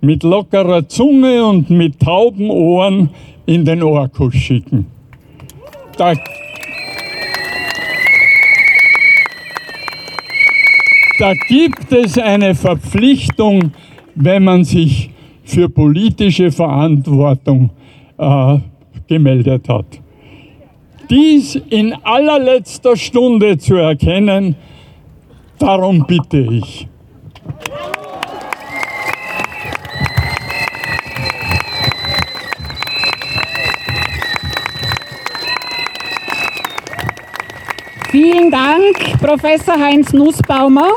mit 0.02 0.22
lockerer 0.22 0.88
Zunge 0.88 1.44
und 1.46 1.70
mit 1.70 2.00
tauben 2.00 2.50
Ohren 2.50 3.10
in 3.46 3.66
den 3.66 3.82
Orkus 3.82 4.36
schicken. 4.36 4.88
Da, 5.98 6.14
da 11.20 11.34
gibt 11.48 11.92
es 11.92 12.18
eine 12.18 12.54
Verpflichtung, 12.54 13.72
wenn 14.16 14.44
man 14.44 14.64
sich 14.64 15.12
für 15.44 15.70
politische 15.70 16.52
Verantwortung 16.52 17.72
äh, 18.18 18.58
gemeldet 19.08 19.68
hat. 19.68 19.86
Dies 21.10 21.56
in 21.70 21.94
allerletzter 22.04 22.96
Stunde 22.96 23.58
zu 23.58 23.76
erkennen, 23.76 24.56
darum 25.60 26.06
bitte 26.08 26.40
ich. 26.40 26.88
Vielen 38.10 38.52
Dank, 38.52 39.20
Professor 39.22 39.80
Heinz 39.80 40.12
Nussbaumer. 40.14 40.92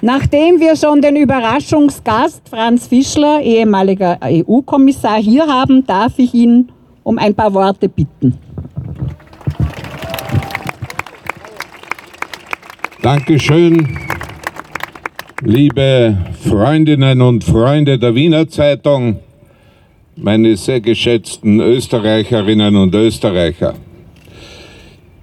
Nachdem 0.00 0.60
wir 0.60 0.76
schon 0.76 1.02
den 1.02 1.16
Überraschungsgast 1.16 2.48
Franz 2.48 2.86
Fischler, 2.86 3.40
ehemaliger 3.42 4.16
EU-Kommissar, 4.22 5.20
hier 5.20 5.44
haben, 5.46 5.84
darf 5.84 6.18
ich 6.18 6.32
ihn 6.34 6.70
um 7.02 7.18
ein 7.18 7.34
paar 7.34 7.52
Worte 7.52 7.88
bitten. 7.88 8.38
Dankeschön, 13.02 13.98
liebe 15.42 16.16
Freundinnen 16.48 17.20
und 17.20 17.42
Freunde 17.42 17.98
der 17.98 18.14
Wiener 18.14 18.48
Zeitung, 18.48 19.18
meine 20.14 20.56
sehr 20.56 20.80
geschätzten 20.80 21.58
Österreicherinnen 21.58 22.76
und 22.76 22.94
Österreicher. 22.94 23.74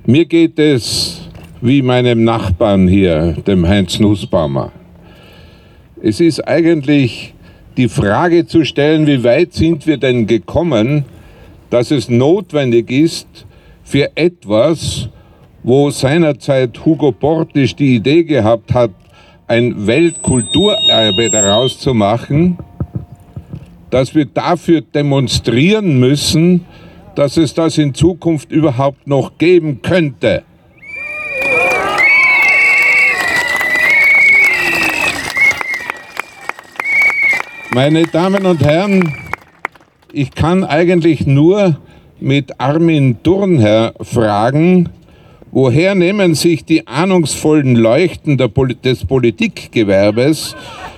Mir 0.06 0.26
geht 0.26 0.60
es 0.60 1.25
wie 1.66 1.82
meinem 1.82 2.24
Nachbarn 2.24 2.88
hier, 2.88 3.34
dem 3.48 3.68
Heinz 3.68 4.00
Nussbaumer. 4.00 4.72
Es 6.00 6.20
ist 6.20 6.48
eigentlich 6.48 7.34
die 7.76 7.90
Frage 7.90 8.46
zu 8.46 8.66
stellen, 8.66 9.08
wie 9.08 9.24
weit 9.24 9.54
sind 9.54 9.88
wir 9.88 9.98
denn 9.98 10.28
gekommen, 10.28 11.06
dass 11.72 11.90
es 11.90 12.08
notwendig 12.08 12.92
ist, 12.92 13.48
für 13.84 14.16
etwas, 14.16 15.10
wo 15.64 15.90
seinerzeit 15.90 16.86
Hugo 16.86 17.12
Portisch 17.12 17.76
die 17.76 17.96
Idee 17.96 18.24
gehabt 18.24 18.72
hat, 18.72 18.92
ein 19.48 19.88
Weltkulturerbe 19.88 21.32
daraus 21.32 21.80
zu 21.80 21.96
machen, 21.96 22.60
dass 23.90 24.14
wir 24.14 24.26
dafür 24.26 24.82
demonstrieren 24.82 26.00
müssen, 26.00 26.66
dass 27.16 27.38
es 27.38 27.56
das 27.56 27.80
in 27.80 27.96
Zukunft 27.96 28.52
überhaupt 28.52 29.08
noch 29.08 29.40
geben 29.40 29.82
könnte. 29.82 30.44
Meine 37.76 38.04
Damen 38.04 38.46
und 38.46 38.64
Herren, 38.64 39.14
ich 40.14 40.32
kann 40.32 40.64
eigentlich 40.64 41.28
nur 41.28 41.78
mit 42.22 42.58
Armin 42.58 43.22
Turnherr 43.22 43.94
fragen, 44.00 44.88
woher 45.52 45.94
nehmen 45.94 46.36
sich 46.36 46.64
die 46.64 46.88
ahnungsvollen 46.88 47.76
Leuchten 47.76 48.38
des 48.38 49.06
Politikgewerbes, 49.06 50.56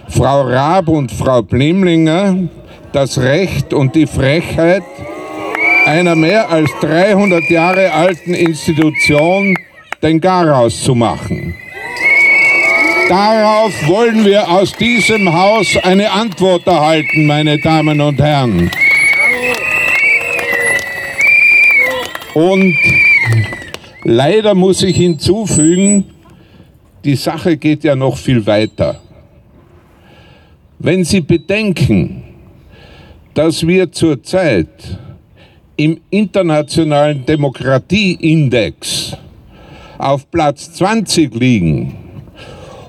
Frau 0.08 0.44
Raab 0.44 0.90
und 0.90 1.12
Frau 1.12 1.42
Blimlinger, 1.42 2.48
das 2.92 3.18
Recht 3.18 3.74
und 3.74 3.96
die 3.96 4.06
Frechheit 4.06 4.84
einer 5.88 6.16
mehr 6.16 6.52
als 6.52 6.70
300 6.82 7.50
Jahre 7.50 7.92
alten 7.92 8.36
Institution 8.36 9.58
den 10.04 10.22
Garaus 10.22 10.84
zu 10.84 10.94
machen. 10.94 11.56
Darauf 13.10 13.88
wollen 13.88 14.26
wir 14.26 14.50
aus 14.50 14.74
diesem 14.74 15.32
Haus 15.32 15.78
eine 15.82 16.12
Antwort 16.12 16.68
erhalten, 16.68 17.26
meine 17.26 17.58
Damen 17.58 18.02
und 18.02 18.20
Herren. 18.20 18.70
Und 22.34 22.76
leider 24.04 24.54
muss 24.56 24.84
ich 24.84 24.98
hinzufügen, 24.98 26.04
die 27.06 27.16
Sache 27.16 27.56
geht 27.56 27.86
ja 27.86 27.96
noch 27.96 28.18
viel 28.18 28.46
weiter. 28.46 29.00
Wenn 30.78 31.06
Sie 31.06 31.22
bedenken, 31.22 32.24
dass 33.34 33.66
wir 33.66 33.90
zurzeit 33.90 35.00
im 35.78 36.02
internationalen 36.10 37.26
Demokratieindex 37.26 39.16
auf 39.98 40.30
Platz 40.30 40.74
20 40.74 41.34
liegen, 41.34 42.07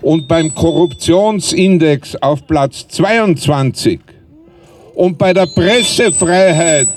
und 0.09 0.27
beim 0.27 0.55
Korruptionsindex 0.55 2.16
auf 2.16 2.47
Platz 2.47 2.88
22 2.88 4.01
und 4.94 5.18
bei 5.18 5.35
der 5.35 5.44
Pressefreiheit 5.44 6.88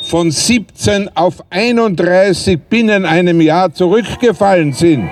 von 0.00 0.30
17 0.30 1.14
auf 1.14 1.34
31 1.50 2.58
binnen 2.70 3.04
einem 3.04 3.42
Jahr 3.42 3.74
zurückgefallen 3.74 4.72
sind. 4.72 5.06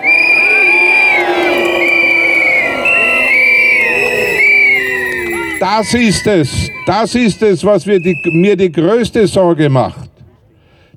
Das 5.61 5.93
ist 5.93 6.27
es, 6.27 6.71
das 6.87 7.15
ist 7.15 7.43
es, 7.43 7.63
was 7.63 7.85
die, 7.85 8.17
mir 8.33 8.57
die 8.57 8.73
größte 8.73 9.27
Sorge 9.27 9.69
macht. 9.69 10.04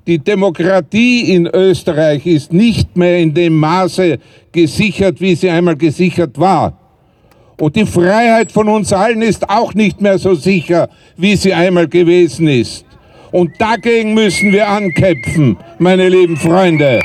Die 0.08 0.18
Demokratie 0.18 1.34
in 1.34 1.46
Österreich 1.48 2.24
ist 2.24 2.50
nicht 2.50 2.96
mehr 2.96 3.18
in 3.18 3.34
dem 3.34 3.54
Maße 3.54 4.18
gesichert, 4.50 5.20
wie 5.20 5.34
sie 5.34 5.50
einmal 5.50 5.76
gesichert 5.76 6.38
war. 6.38 6.78
Und 7.60 7.76
die 7.76 7.84
Freiheit 7.84 8.50
von 8.50 8.70
uns 8.70 8.90
allen 8.90 9.20
ist 9.20 9.50
auch 9.50 9.74
nicht 9.74 10.00
mehr 10.00 10.18
so 10.18 10.34
sicher, 10.34 10.88
wie 11.18 11.36
sie 11.36 11.52
einmal 11.52 11.88
gewesen 11.88 12.48
ist. 12.48 12.86
Und 13.32 13.50
dagegen 13.58 14.14
müssen 14.14 14.50
wir 14.50 14.66
ankämpfen, 14.66 15.58
meine 15.78 16.08
lieben 16.08 16.38
Freunde. 16.38 17.00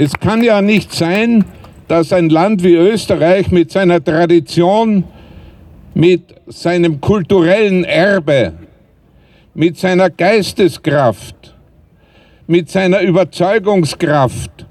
Es 0.00 0.12
kann 0.12 0.44
ja 0.44 0.62
nicht 0.62 0.92
sein, 0.92 1.44
dass 1.88 2.12
ein 2.12 2.28
Land 2.28 2.62
wie 2.62 2.74
Österreich 2.74 3.50
mit 3.50 3.72
seiner 3.72 4.02
Tradition, 4.02 5.02
mit 5.92 6.22
seinem 6.46 7.00
kulturellen 7.00 7.82
Erbe, 7.82 8.52
mit 9.54 9.76
seiner 9.76 10.08
Geisteskraft, 10.08 11.52
mit 12.46 12.70
seiner 12.70 13.00
Überzeugungskraft, 13.00 14.66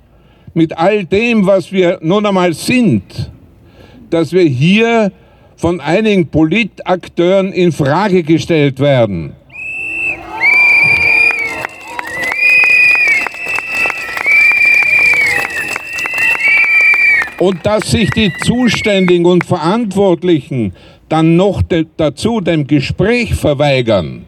mit 0.54 0.78
all 0.78 1.04
dem, 1.04 1.46
was 1.46 1.74
wir 1.74 2.00
nun 2.02 2.26
einmal 2.26 2.54
sind, 2.54 3.30
dass 4.10 4.32
wir 4.32 4.44
hier 4.44 5.12
von 5.58 5.82
einigen 5.82 6.28
Politakteuren 6.28 7.52
in 7.52 7.74
Frage 7.74 8.24
gestellt 8.24 8.80
werden. 8.80 9.34
Und 17.39 17.65
dass 17.65 17.91
sich 17.91 18.10
die 18.10 18.34
Zuständigen 18.43 19.26
und 19.26 19.45
Verantwortlichen 19.45 20.73
dann 21.08 21.36
noch 21.36 21.62
de 21.62 21.86
dazu 21.95 22.41
dem 22.41 22.65
Gespräch 22.65 23.36
verweigern, 23.36 24.26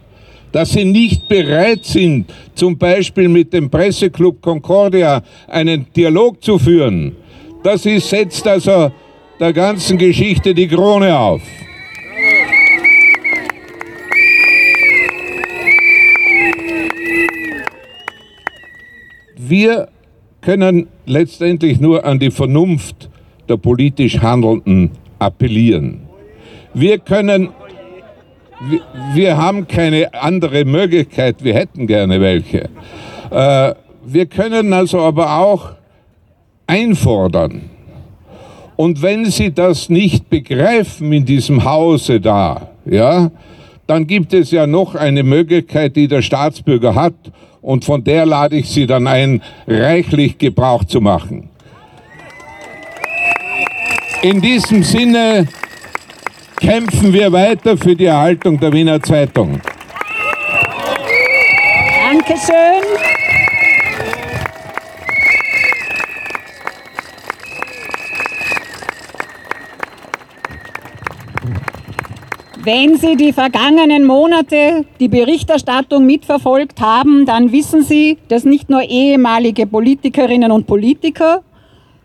dass 0.52 0.72
sie 0.72 0.86
nicht 0.86 1.28
bereit 1.28 1.86
sind, 1.86 2.32
zum 2.54 2.78
Beispiel 2.78 3.28
mit 3.28 3.52
dem 3.52 3.69
Presseclub 3.69 4.41
Concordia 4.41 5.24
einen 5.48 5.88
Dialog 5.95 6.43
zu 6.43 6.60
führen, 6.60 7.15
das 7.63 7.86
ist, 7.86 8.10
setzt 8.10 8.48
also 8.48 8.91
der 9.39 9.54
ganzen 9.54 9.98
Geschichte 9.98 10.54
die 10.54 10.67
Krone 10.67 11.17
auf. 11.17 11.41
Wir 19.36 19.89
können 20.41 20.88
letztendlich 21.06 21.80
nur 21.80 22.06
an 22.06 22.19
die 22.19 22.32
Vernunft 22.32 23.10
der 23.47 23.58
politisch 23.58 24.19
Handelnden 24.19 24.91
appellieren. 25.17 26.02
Wir 26.73 26.99
können, 26.99 27.49
wir, 28.69 28.82
wir 29.13 29.38
haben 29.38 29.67
keine 29.67 30.13
andere 30.13 30.65
Möglichkeit, 30.65 31.43
wir 31.43 31.56
hätten 31.56 31.88
gerne 31.88 32.21
welche. 32.21 32.69
Äh, 33.32 33.73
wir 34.06 34.25
können 34.28 34.73
also 34.73 34.99
aber 34.99 35.38
auch 35.39 35.71
einfordern. 36.67 37.69
Und 38.75 39.02
wenn 39.02 39.25
Sie 39.25 39.52
das 39.54 39.89
nicht 39.89 40.30
begreifen 40.30 41.12
in 41.12 41.25
diesem 41.25 41.65
Hause 41.65 42.21
da, 42.21 42.69
ja, 42.86 43.30
dann 43.88 44.08
gibt 44.08 44.34
es 44.34 44.52
ja 44.52 44.67
noch 44.67 44.95
eine 44.95 45.23
Möglichkeit, 45.23 45.95
die 45.95 46.08
der 46.08 46.21
Staatsbürger 46.21 46.95
hat, 46.95 47.15
und 47.62 47.86
von 47.86 48.04
der 48.04 48.26
lade 48.26 48.58
ich 48.58 48.69
Sie 48.69 48.86
dann 48.86 49.08
ein, 49.08 49.41
reichlich 49.67 50.38
Gebrauch 50.38 50.84
zu 50.84 51.02
machen. 51.02 51.50
In 54.22 54.41
diesem 54.41 54.84
Sinne 54.84 55.48
kämpfen 56.60 57.13
wir 57.13 57.32
weiter 57.32 57.78
für 57.78 57.95
die 57.95 58.06
Erhaltung 58.06 58.60
der 58.60 58.74
Wiener 58.74 59.02
Zeitung. 59.02 59.62
Dankeschön. 62.12 63.09
Wenn 72.72 72.98
Sie 72.98 73.16
die 73.16 73.34
vergangenen 73.34 74.06
Monate 74.06 74.86
die 75.00 75.08
Berichterstattung 75.08 76.06
mitverfolgt 76.06 76.80
haben, 76.80 77.26
dann 77.26 77.52
wissen 77.52 77.82
Sie, 77.82 78.20
dass 78.28 78.46
nicht 78.46 78.70
nur 78.70 78.84
ehemalige 78.84 79.66
Politikerinnen 79.66 80.52
und 80.52 80.68
Politiker, 80.68 81.42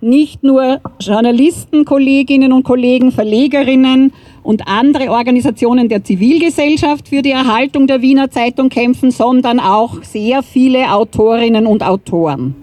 nicht 0.01 0.43
nur 0.43 0.81
Journalisten, 0.99 1.85
Kolleginnen 1.85 2.51
und 2.51 2.63
Kollegen, 2.63 3.13
Verlegerinnen 3.13 4.15
und 4.43 4.67
andere 4.67 5.11
Organisationen 5.11 5.91
der 5.91 6.03
Zivilgesellschaft 6.03 7.09
für 7.09 7.21
die 7.21 7.33
Erhaltung 7.33 7.87
der 7.87 8.01
Wiener 8.01 8.31
Zeitung 8.31 8.71
kämpfen, 8.71 9.11
sondern 9.11 9.61
auch 9.61 10.03
sehr 10.03 10.43
viele 10.43 10.91
Autorinnen 10.95 11.67
und 11.67 11.83
Autoren. 11.83 12.55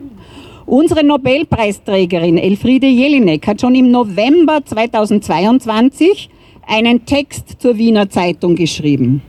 Unsere 0.65 1.03
Nobelpreisträgerin 1.03 2.39
Elfriede 2.39 2.87
Jelinek 2.87 3.45
hat 3.45 3.61
schon 3.61 3.75
im 3.75 3.91
November 3.91 4.65
2022 4.65 6.31
einen 6.71 7.05
Text 7.05 7.61
zur 7.61 7.77
Wiener 7.77 8.09
Zeitung 8.09 8.55
geschrieben. 8.55 9.21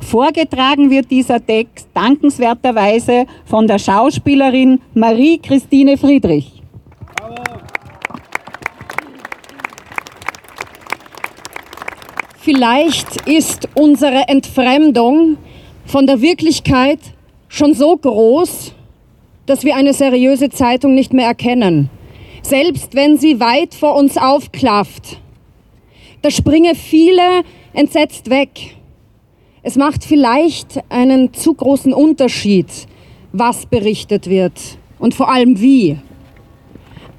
Vorgetragen 0.00 0.90
wird 0.90 1.10
dieser 1.10 1.44
Text 1.44 1.88
dankenswerterweise 1.94 3.26
von 3.44 3.68
der 3.68 3.78
Schauspielerin 3.78 4.80
Marie-Christine 4.92 5.96
Friedrich. 5.96 6.60
Vielleicht 12.40 13.28
ist 13.28 13.68
unsere 13.74 14.26
Entfremdung 14.26 15.36
von 15.86 16.08
der 16.08 16.20
Wirklichkeit 16.20 16.98
schon 17.46 17.74
so 17.74 17.96
groß, 17.96 18.74
dass 19.46 19.62
wir 19.64 19.76
eine 19.76 19.94
seriöse 19.94 20.50
Zeitung 20.50 20.94
nicht 20.96 21.12
mehr 21.12 21.28
erkennen. 21.28 21.88
Selbst 22.42 22.96
wenn 22.96 23.16
sie 23.18 23.38
weit 23.38 23.74
vor 23.74 23.94
uns 23.94 24.16
aufklafft, 24.16 25.21
da 26.22 26.30
springen 26.30 26.74
viele 26.74 27.42
entsetzt 27.72 28.30
weg. 28.30 28.76
Es 29.62 29.76
macht 29.76 30.04
vielleicht 30.04 30.80
einen 30.88 31.34
zu 31.34 31.52
großen 31.54 31.92
Unterschied, 31.92 32.66
was 33.32 33.66
berichtet 33.66 34.28
wird 34.28 34.58
und 34.98 35.14
vor 35.14 35.30
allem 35.30 35.60
wie. 35.60 35.98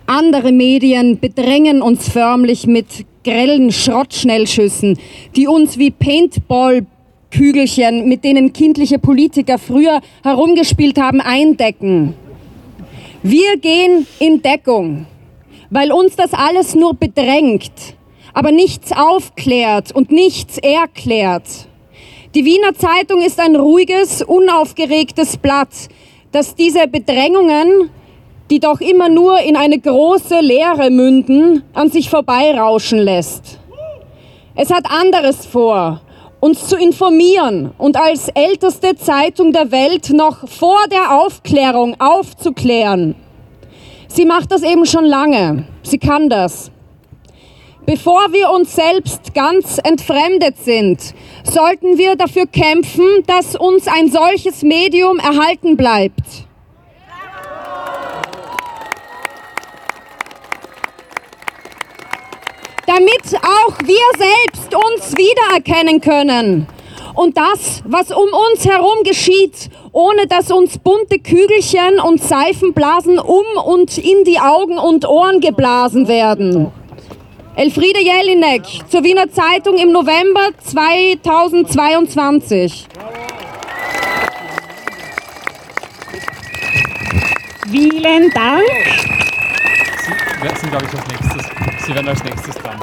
Andere 0.06 0.52
Medien 0.52 1.18
bedrängen 1.20 1.82
uns 1.82 2.10
förmlich 2.10 2.68
mit 2.68 3.06
grellen 3.24 3.72
Schrottschnellschüssen, 3.72 5.00
die 5.36 5.48
uns 5.48 5.78
wie 5.78 5.92
Paintball-Kügelchen, 5.92 8.10
mit 8.10 8.26
denen 8.26 8.52
kindliche 8.52 9.00
Politiker 9.00 9.58
früher 9.58 10.02
herumgespielt 10.24 11.00
haben, 11.00 11.22
eindecken. 11.22 12.16
Wir 13.22 13.56
gehen 13.58 14.06
in 14.20 14.42
Deckung, 14.42 15.06
weil 15.70 15.94
uns 15.94 16.18
das 16.18 16.34
alles 16.34 16.76
nur 16.76 16.94
bedrängt 16.94 17.72
aber 18.34 18.52
nichts 18.52 18.92
aufklärt 18.92 19.92
und 19.94 20.12
nichts 20.12 20.58
erklärt. 20.58 21.68
Die 22.36 22.46
Wiener 22.46 22.74
Zeitung 22.74 23.22
ist 23.22 23.40
ein 23.40 23.56
ruhiges, 23.56 24.24
unaufgeregtes 24.24 25.38
Blatt, 25.38 25.70
das 26.32 26.56
diese 26.56 26.88
Bedrängungen, 26.88 27.92
die 28.50 28.60
doch 28.60 28.82
immer 28.82 29.08
nur 29.08 29.40
in 29.40 29.56
eine 29.56 29.80
große 29.80 30.40
Leere 30.40 30.90
münden, 30.90 31.64
an 31.74 31.90
sich 31.92 32.10
vorbeirauschen 32.10 33.00
lässt. 33.00 33.60
Es 34.56 34.72
hat 34.72 34.86
anderes 34.90 35.46
vor, 35.46 36.02
uns 36.40 36.68
zu 36.68 36.76
informieren 36.76 37.72
und 37.78 37.96
als 37.96 38.30
älteste 38.30 38.96
Zeitung 38.96 39.54
der 39.54 39.72
Welt 39.72 40.10
noch 40.10 40.48
vor 40.48 40.80
der 40.92 41.20
Aufklärung 41.20 41.96
aufzuklären. 42.00 43.16
Sie 44.08 44.26
macht 44.26 44.52
das 44.52 44.62
eben 44.62 44.86
schon 44.86 45.06
lange. 45.06 45.66
Sie 45.84 45.98
kann 45.98 46.30
das. 46.30 46.70
Bevor 47.86 48.32
wir 48.32 48.50
uns 48.50 48.76
selbst 48.76 49.34
ganz 49.34 49.78
entfremdet 49.84 50.56
sind, 50.58 51.02
sollten 51.44 51.98
wir 51.98 52.16
dafür 52.16 52.46
kämpfen, 52.46 53.06
dass 53.28 53.58
uns 53.58 53.88
ein 53.88 54.10
solches 54.10 54.62
Medium 54.64 55.20
erhalten 55.20 55.76
bleibt. 55.76 56.24
Damit 62.88 63.42
auch 63.42 63.78
wir 63.84 63.98
selbst 64.18 64.74
uns 64.74 65.18
wiedererkennen 65.18 66.00
können. 66.00 66.68
Und 67.16 67.38
das, 67.38 67.82
was 67.86 68.12
um 68.12 68.30
uns 68.52 68.66
herum 68.66 69.04
geschieht, 69.04 69.70
ohne 69.92 70.26
dass 70.28 70.52
uns 70.52 70.78
bunte 70.78 71.20
Kügelchen 71.20 72.00
und 72.00 72.24
Seifenblasen 72.24 73.20
um 73.20 73.46
und 73.66 73.98
in 73.98 74.24
die 74.24 74.40
Augen 74.40 74.78
und 74.78 75.06
Ohren 75.08 75.42
geblasen 75.42 76.08
werden. 76.08 76.72
Elfriede 77.56 78.02
Jelinek 78.02 78.64
zur 78.90 79.04
Wiener 79.04 79.30
Zeitung 79.30 79.78
im 79.78 79.92
November 79.92 80.50
2022. 80.64 82.88
Vielen 87.70 88.32
Dank. 88.32 88.64
Sie 90.42 90.48
sind, 90.60 90.72
glaube 90.72 90.86
ich, 90.86 90.94
als 90.98 91.08
nächstes. 91.08 91.46
Sie 91.86 91.94
werden 91.94 92.08
als 92.08 92.24
nächstes 92.24 92.56
dran. 92.56 92.80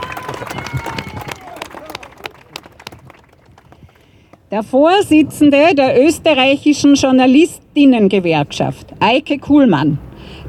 Der 4.52 4.62
Vorsitzende 4.62 5.74
der 5.74 6.00
österreichischen 6.06 6.94
Journalistinnengewerkschaft, 6.94 8.86
Eike 9.00 9.38
Kuhlmann, 9.38 9.98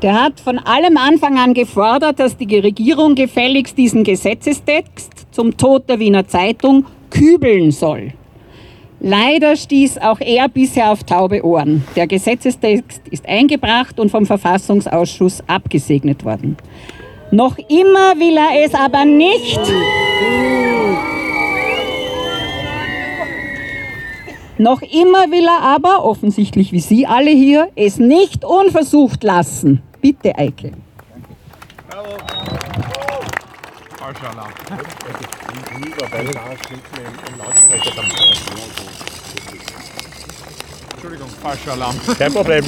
der 0.01 0.21
hat 0.21 0.39
von 0.39 0.57
allem 0.57 0.97
Anfang 0.97 1.37
an 1.37 1.53
gefordert, 1.53 2.19
dass 2.19 2.37
die 2.37 2.57
Regierung 2.57 3.15
gefälligst 3.15 3.77
diesen 3.77 4.03
Gesetzestext 4.03 5.27
zum 5.31 5.57
Tod 5.57 5.87
der 5.89 5.99
Wiener 5.99 6.27
Zeitung 6.27 6.85
kübeln 7.09 7.71
soll. 7.71 8.13
Leider 8.99 9.55
stieß 9.55 9.97
auch 9.97 10.19
er 10.19 10.47
bisher 10.47 10.91
auf 10.91 11.03
taube 11.03 11.43
Ohren. 11.43 11.83
Der 11.95 12.05
Gesetzestext 12.05 13.01
ist 13.09 13.27
eingebracht 13.27 13.99
und 13.99 14.11
vom 14.11 14.27
Verfassungsausschuss 14.27 15.41
abgesegnet 15.47 16.23
worden. 16.23 16.55
Noch 17.31 17.57
immer 17.57 18.19
will 18.19 18.37
er 18.37 18.63
es 18.63 18.75
aber 18.75 19.05
nicht. 19.05 19.59
Noch 24.57 24.81
immer 24.81 25.31
will 25.31 25.47
er 25.47 25.61
aber, 25.61 26.03
offensichtlich 26.05 26.71
wie 26.71 26.79
Sie 26.79 27.07
alle 27.07 27.31
hier, 27.31 27.69
es 27.75 27.97
nicht 27.97 28.45
unversucht 28.45 29.23
lassen. 29.23 29.81
Bitte, 30.01 30.37
Eike. 30.37 30.71
Entschuldigung, 40.93 41.29
falscher 41.41 41.71
Alarm. 41.71 41.95
Kein 42.17 42.33
Problem. 42.33 42.63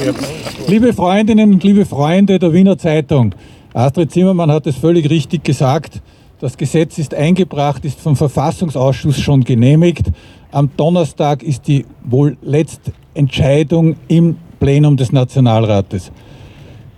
Liebe 0.66 0.92
Freundinnen 0.92 1.52
und 1.52 1.62
liebe 1.62 1.84
Freunde 1.84 2.38
der 2.38 2.52
Wiener 2.52 2.76
Zeitung, 2.78 3.34
Astrid 3.72 4.10
Zimmermann 4.10 4.50
hat 4.50 4.66
es 4.66 4.76
völlig 4.76 5.08
richtig 5.10 5.44
gesagt. 5.44 6.00
Das 6.44 6.58
Gesetz 6.58 6.98
ist 6.98 7.14
eingebracht, 7.14 7.86
ist 7.86 7.98
vom 7.98 8.16
Verfassungsausschuss 8.16 9.18
schon 9.18 9.44
genehmigt. 9.44 10.12
Am 10.52 10.68
Donnerstag 10.76 11.42
ist 11.42 11.66
die 11.66 11.86
wohl 12.04 12.36
letzte 12.42 12.92
Entscheidung 13.14 13.96
im 14.08 14.36
Plenum 14.60 14.94
des 14.94 15.10
Nationalrates. 15.10 16.12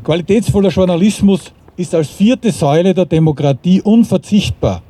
Qualitätsvoller 0.02 0.70
Journalismus 0.70 1.52
ist 1.76 1.94
als 1.94 2.08
vierte 2.08 2.50
Säule 2.50 2.92
der 2.92 3.06
Demokratie 3.06 3.80
unverzichtbar. 3.80 4.82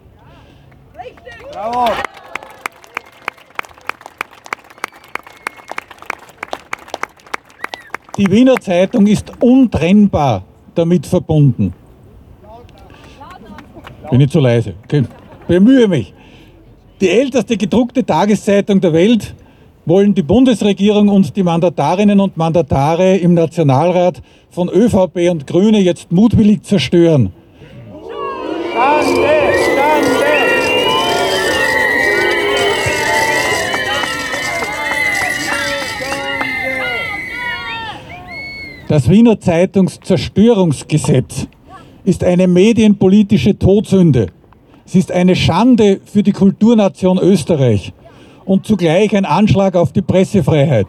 Die 8.17 8.31
Wiener 8.31 8.57
Zeitung 8.59 9.07
ist 9.07 9.31
untrennbar 9.39 10.45
damit 10.75 11.07
verbunden. 11.07 11.75
Bin 14.11 14.21
ich 14.21 14.31
zu 14.31 14.41
leise? 14.41 14.75
Okay. 14.85 15.05
Bemühe 15.49 15.89
mich. 15.89 16.13
Die 17.01 17.11
älteste 17.11 17.57
gedruckte 17.57 18.05
Tageszeitung 18.05 18.81
der 18.81 18.93
Welt 18.93 19.35
wollen 19.85 20.15
die 20.15 20.23
Bundesregierung 20.23 21.09
und 21.09 21.37
die 21.37 21.43
Mandatarinnen 21.43 22.21
und 22.21 22.37
Mandatare 22.37 23.17
im 23.17 23.35
Nationalrat 23.35 24.23
von 24.51 24.69
ÖVP 24.69 25.31
und 25.31 25.47
Grüne 25.47 25.81
jetzt 25.81 26.11
mutwillig 26.11 26.63
zerstören. 26.63 27.33
Das 38.89 39.09
Wiener 39.09 39.41
Zeitungszerstörungsgesetz 39.41 41.49
ist 42.07 42.23
eine 42.23 42.47
medienpolitische 42.47 43.59
Todsünde. 43.59 44.29
Es 44.87 44.95
ist 44.95 45.11
eine 45.11 45.35
Schande 45.35 46.01
für 46.05 46.23
die 46.23 46.31
Kulturnation 46.31 47.19
Österreich 47.19 47.93
und 48.45 48.65
zugleich 48.65 49.15
ein 49.17 49.25
Anschlag 49.25 49.75
auf 49.75 49.93
die 49.93 50.03
Pressefreiheit. 50.03 50.87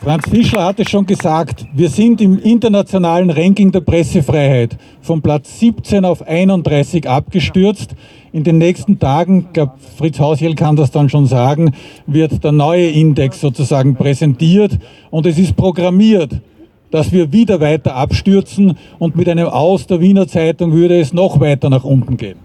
Franz 0.00 0.26
Fischler 0.30 0.64
hat 0.64 0.80
es 0.80 0.88
schon 0.88 1.04
gesagt, 1.04 1.66
wir 1.74 1.90
sind 1.90 2.22
im 2.22 2.38
internationalen 2.38 3.28
Ranking 3.28 3.70
der 3.70 3.82
Pressefreiheit 3.82 4.78
von 5.02 5.20
Platz 5.20 5.58
17 5.60 6.06
auf 6.06 6.26
31 6.26 7.06
abgestürzt. 7.06 7.94
In 8.38 8.44
den 8.44 8.58
nächsten 8.58 9.00
Tagen, 9.00 9.46
ich 9.48 9.52
glaube 9.52 9.72
Fritz 9.96 10.20
Hausjell 10.20 10.54
kann 10.54 10.76
das 10.76 10.92
dann 10.92 11.08
schon 11.08 11.26
sagen, 11.26 11.72
wird 12.06 12.44
der 12.44 12.52
neue 12.52 12.88
Index 12.88 13.40
sozusagen 13.40 13.96
präsentiert 13.96 14.78
und 15.10 15.26
es 15.26 15.40
ist 15.40 15.56
programmiert, 15.56 16.40
dass 16.92 17.10
wir 17.10 17.32
wieder 17.32 17.60
weiter 17.60 17.96
abstürzen 17.96 18.78
und 19.00 19.16
mit 19.16 19.28
einem 19.28 19.48
Aus 19.48 19.88
der 19.88 20.00
Wiener 20.00 20.28
Zeitung 20.28 20.70
würde 20.70 21.00
es 21.00 21.12
noch 21.12 21.40
weiter 21.40 21.68
nach 21.68 21.82
unten 21.82 22.16
gehen. 22.16 22.38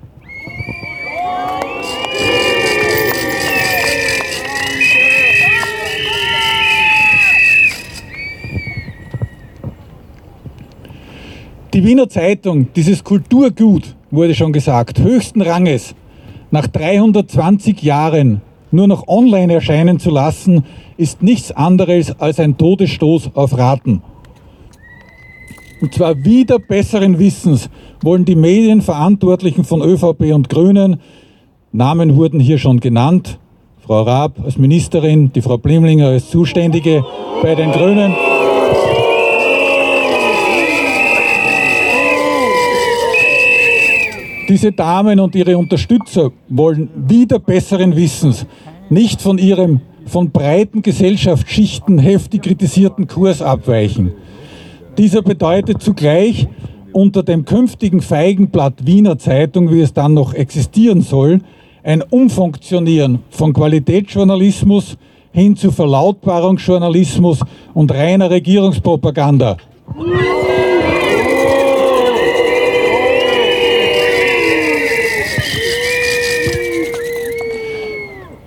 Die 11.75 11.86
Wiener 11.86 12.10
Zeitung, 12.10 12.73
dieses 12.75 13.03
Kulturgut, 13.03 13.95
wurde 14.13 14.36
schon 14.36 14.54
gesagt, 14.54 14.99
höchsten 14.99 15.41
Ranges, 15.41 15.95
nach 16.52 16.67
320 16.67 17.82
Jahren 17.82 18.41
nur 18.71 18.88
noch 18.88 19.08
online 19.08 19.54
erscheinen 19.54 19.99
zu 19.99 20.12
lassen, 20.12 20.65
ist 20.97 21.23
nichts 21.23 21.52
anderes 21.52 22.19
als 22.19 22.39
ein 22.39 22.58
Todesstoß 22.58 23.32
auf 23.34 23.58
Raten. 23.58 24.04
Und 25.82 25.93
zwar 25.93 26.23
wieder 26.23 26.60
besseren 26.60 27.17
Wissens 27.17 27.69
wollen 28.02 28.23
die 28.23 28.36
Medienverantwortlichen 28.36 29.63
von 29.63 29.82
ÖVP 29.82 30.34
und 30.34 30.47
Grünen, 30.47 31.02
Namen 31.71 32.15
wurden 32.15 32.39
hier 32.39 32.60
schon 32.60 32.80
genannt, 32.80 33.39
Frau 33.80 34.04
Raab 34.04 34.39
als 34.45 34.58
Ministerin, 34.58 35.34
die 35.34 35.41
Frau 35.41 35.58
Blimlinger 35.58 36.08
als 36.10 36.30
Zuständige 36.30 37.04
bei 37.41 37.56
den 37.56 37.71
Grünen, 37.71 38.13
Diese 44.49 44.71
Damen 44.71 45.19
und 45.19 45.36
ihre 45.36 45.58
Unterstützer 45.58 46.32
wollen 46.49 46.89
wieder 46.95 47.39
besseren 47.39 47.95
Wissens, 47.95 48.45
nicht 48.89 49.21
von 49.21 49.38
ihrem 49.38 49.82
von 50.06 50.32
breiten 50.32 50.82
Gesellschaftsschichten 50.82 51.97
heftig 51.97 52.43
kritisierten 52.43 53.08
Kurs 53.08 53.41
abweichen. 53.41 54.12
Dieser 54.97 55.21
bedeutet 55.21 55.82
zugleich, 55.82 56.47
unter 56.91 57.23
dem 57.23 57.45
künftigen 57.45 58.01
Feigenblatt 58.01 58.86
Wiener 58.86 59.17
Zeitung, 59.17 59.71
wie 59.71 59.82
es 59.82 59.93
dann 59.93 60.13
noch 60.13 60.34
existieren 60.34 61.01
soll, 61.01 61.39
ein 61.84 62.01
Umfunktionieren 62.01 63.19
von 63.29 63.53
Qualitätsjournalismus 63.53 64.97
hin 65.32 65.56
zu 65.56 65.71
Verlautbarungsjournalismus 65.71 67.39
und 67.73 67.91
reiner 67.91 68.29
Regierungspropaganda. 68.29 69.58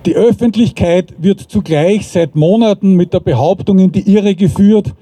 Die 0.07 0.15
Öffentlichkeit 0.15 1.13
wird 1.17 1.41
zugleich 1.41 2.07
seit 2.07 2.33
Monaten 2.33 2.93
mit 2.93 3.13
der 3.13 3.19
Behauptung 3.19 3.77
in 3.77 3.91
die 3.91 4.09
Irre 4.09 4.35
geführt, 4.35 4.93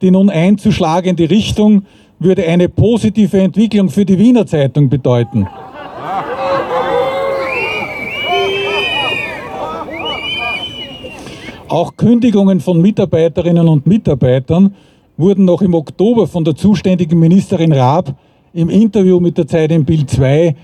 die 0.00 0.12
nun 0.12 0.30
einzuschlagende 0.30 1.28
Richtung 1.28 1.82
würde 2.20 2.46
eine 2.46 2.68
positive 2.68 3.40
Entwicklung 3.40 3.88
für 3.88 4.04
die 4.04 4.20
Wiener 4.20 4.46
Zeitung 4.46 4.88
bedeuten. 4.88 5.48
Auch 11.66 11.96
Kündigungen 11.96 12.60
von 12.60 12.80
Mitarbeiterinnen 12.80 13.66
und 13.66 13.88
Mitarbeitern 13.88 14.76
wurden 15.16 15.44
noch 15.44 15.62
im 15.62 15.74
Oktober 15.74 16.28
von 16.28 16.44
der 16.44 16.54
zuständigen 16.54 17.18
Ministerin 17.18 17.72
Raab 17.72 18.14
im 18.52 18.70
Interview 18.70 19.18
mit 19.18 19.36
der 19.36 19.48
Zeit 19.48 19.72
im 19.72 19.84
Bild 19.84 20.08
2 20.08 20.54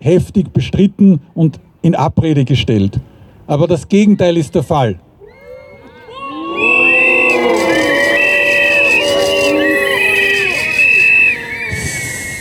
heftig 0.00 0.52
bestritten 0.52 1.22
und 1.34 1.58
in 1.80 1.94
Abrede 1.94 2.44
gestellt. 2.44 3.00
Aber 3.46 3.66
das 3.66 3.88
Gegenteil 3.88 4.36
ist 4.36 4.54
der 4.54 4.62
Fall. 4.62 4.98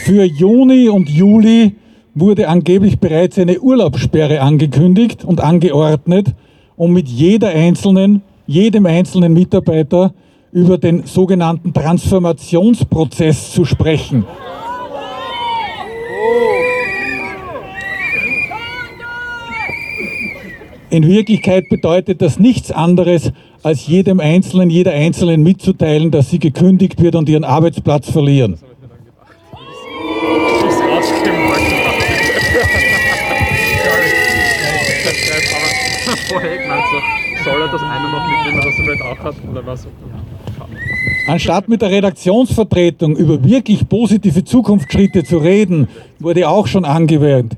Für 0.04 0.24
Juni 0.24 0.90
und 0.90 1.10
Juli 1.10 1.76
wurde 2.14 2.50
angeblich 2.50 3.00
bereits 3.00 3.40
eine 3.40 3.60
Urlaubssperre 3.60 4.42
angekündigt 4.42 5.24
und 5.24 5.42
angeordnet, 5.42 6.34
um 6.76 6.92
mit 6.92 7.08
jeder 7.08 7.50
einzelnen, 7.50 8.22
jedem 8.46 8.86
einzelnen 8.86 9.34
Mitarbeiter 9.34 10.14
über 10.52 10.78
den 10.78 11.06
sogenannten 11.06 11.74
Transformationsprozess 11.74 13.54
zu 13.54 13.64
sprechen. 13.64 14.26
In 20.92 21.08
Wirklichkeit 21.08 21.70
bedeutet 21.70 22.22
das 22.22 22.38
nichts 22.38 22.70
anderes, 22.70 23.32
als 23.64 23.88
jedem 23.88 24.20
Einzelnen, 24.20 24.70
jeder 24.70 24.92
Einzelnen 24.92 25.42
mitzuteilen, 25.42 26.12
dass 26.12 26.30
sie 26.30 26.40
gekündigt 26.40 27.02
wird 27.02 27.16
und 27.16 27.30
ihren 27.30 27.46
Arbeitsplatz 27.46 28.12
verlieren. 28.12 28.58
Er 36.34 36.52
er. 39.66 39.92
Anstatt 41.28 41.70
mit 41.70 41.82
der 41.82 41.92
Redaktionsvertretung 41.92 43.16
über 43.16 43.42
wirklich 43.44 43.88
positive 43.88 44.44
Zukunftsschritte 44.44 45.24
zu 45.24 45.38
reden, 45.38 45.88
wurde 46.20 46.50
auch 46.50 46.68
schon 46.68 46.84
angewendet, 46.84 47.58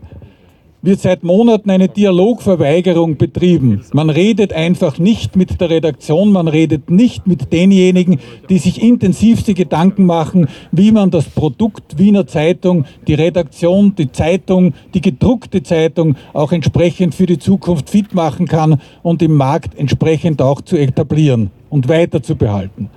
wird 0.83 0.99
seit 0.99 1.23
Monaten 1.23 1.71
eine 1.71 1.87
Dialogverweigerung 1.87 3.15
betrieben. 3.15 3.81
Man 3.93 4.09
redet 4.09 4.51
einfach 4.51 4.99
nicht 4.99 5.37
mit 5.37 5.59
der 5.61 5.69
Redaktion, 5.69 6.31
man 6.31 6.49
redet 6.49 6.91
nicht 6.91 7.25
mit 7.25 7.53
denjenigen, 7.53 8.19
die 8.49 8.57
sich 8.57 8.83
intensivste 8.83 9.53
Gedanken 9.53 10.05
machen, 10.05 10.49
wie 10.71 10.91
man 10.91 11.09
das 11.09 11.25
Produkt 11.25 11.97
Wiener 11.97 12.27
Zeitung, 12.27 12.83
die 13.07 13.13
Redaktion, 13.13 13.95
die 13.95 14.11
Zeitung, 14.11 14.73
die 14.93 15.01
gedruckte 15.01 15.63
Zeitung 15.63 16.17
auch 16.33 16.51
entsprechend 16.51 17.15
für 17.15 17.25
die 17.25 17.39
Zukunft 17.39 17.89
fit 17.89 18.13
machen 18.13 18.45
kann 18.45 18.81
und 19.01 19.21
im 19.21 19.35
Markt 19.35 19.79
entsprechend 19.79 20.41
auch 20.41 20.59
zu 20.59 20.75
etablieren 20.75 21.51
und 21.69 21.87
weiter 21.87 22.21
zu 22.21 22.35
behalten. 22.35 22.89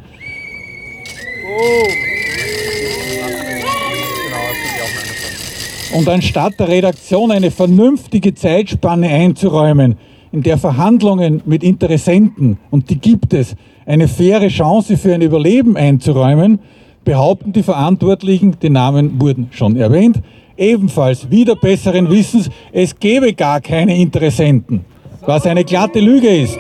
Und 5.95 6.09
anstatt 6.09 6.59
der 6.59 6.69
Redaktion 6.69 7.31
eine 7.31 7.51
vernünftige 7.51 8.35
Zeitspanne 8.35 9.09
einzuräumen, 9.09 9.97
in 10.33 10.43
der 10.43 10.59
Verhandlungen 10.59 11.43
mit 11.47 11.63
Interessenten, 11.63 12.59
und 12.71 12.91
die 12.91 12.99
gibt 12.99 13.33
es, 13.33 13.55
eine 13.87 14.09
faire 14.09 14.49
Chance 14.49 14.97
für 14.97 15.15
ein 15.15 15.23
Überleben 15.23 15.77
einzuräumen, 15.77 16.59
behaupten 17.05 17.53
die 17.53 17.63
Verantwortlichen, 17.63 18.57
die 18.61 18.71
Namen 18.71 19.21
wurden 19.21 19.49
schon 19.53 19.77
erwähnt, 19.77 20.21
ebenfalls 20.57 21.31
wieder 21.31 21.55
besseren 21.55 22.11
Wissens, 22.11 22.51
es 22.73 22.99
gebe 22.99 23.33
gar 23.33 23.61
keine 23.61 23.97
Interessenten, 23.97 24.85
was 25.25 25.47
eine 25.47 25.65
glatte 25.65 26.01
Lüge 26.01 26.29
ist. 26.29 26.59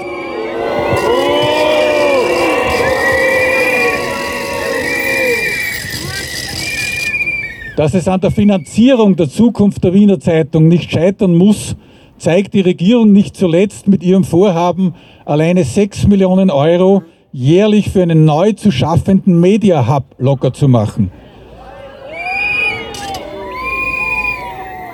Dass 7.76 7.92
es 7.92 8.08
an 8.08 8.22
der 8.22 8.30
Finanzierung 8.30 9.16
der 9.16 9.28
Zukunft 9.28 9.84
der 9.84 9.92
Wiener 9.92 10.18
Zeitung 10.18 10.66
nicht 10.66 10.90
scheitern 10.90 11.36
muss, 11.36 11.76
zeigt 12.16 12.54
die 12.54 12.62
Regierung 12.62 13.12
nicht 13.12 13.36
zuletzt 13.36 13.86
mit 13.86 14.02
ihrem 14.02 14.24
Vorhaben, 14.24 14.94
alleine 15.26 15.62
6 15.62 16.06
Millionen 16.06 16.50
Euro 16.50 17.02
jährlich 17.32 17.90
für 17.90 18.02
einen 18.02 18.24
neu 18.24 18.52
zu 18.52 18.70
schaffenden 18.70 19.40
Media 19.40 19.86
Hub 19.86 20.04
locker 20.16 20.54
zu 20.54 20.68
machen. 20.68 21.10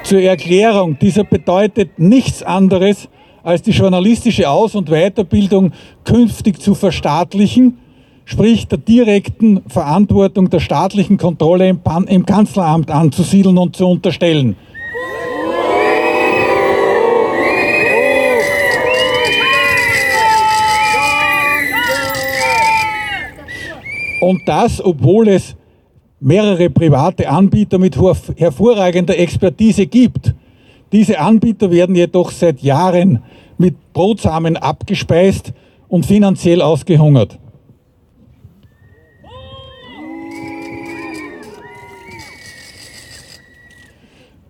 Zur 0.03 0.21
Erklärung, 0.21 0.99
dieser 0.99 1.23
bedeutet 1.23 2.01
nichts 2.01 2.43
anderes, 2.43 3.09
als 3.45 3.63
die 3.63 3.71
journalistische 3.71 4.51
Aus- 4.51 4.75
und 4.75 4.91
Weiterbildung 4.91 5.71
künftig 6.03 6.61
zu 6.61 6.75
verstaatlichen 6.75 7.79
sprich 8.25 8.67
der 8.69 8.79
direkten 8.79 9.63
Verantwortung 9.69 10.51
der 10.51 10.61
staatlichen 10.61 11.19
Kontrolle 11.19 11.69
im, 11.69 11.81
Pan 11.81 12.07
im 12.07 12.27
Kanzleramt 12.27 12.91
anzusiedeln 12.91 13.59
und 13.59 13.77
zu 13.77 13.87
unterstellen. 13.87 14.57
Und 24.21 24.41
das, 24.47 24.83
obwohl 24.85 25.29
es 25.29 25.57
mehrere 26.23 26.71
private 26.71 27.29
Anbieter 27.29 27.79
mit 27.79 27.97
hervorragender 28.37 29.19
Expertise 29.19 29.87
gibt. 29.87 30.35
Diese 30.93 31.19
Anbieter 31.19 31.71
werden 31.71 31.97
jedoch 31.97 32.31
seit 32.31 32.61
Jahren 32.61 33.23
mit 33.59 33.75
Brotsamen 33.93 34.57
abgespeist 34.57 35.53
und 35.89 36.07
finanziell 36.07 36.63
ausgehungert. 36.63 37.39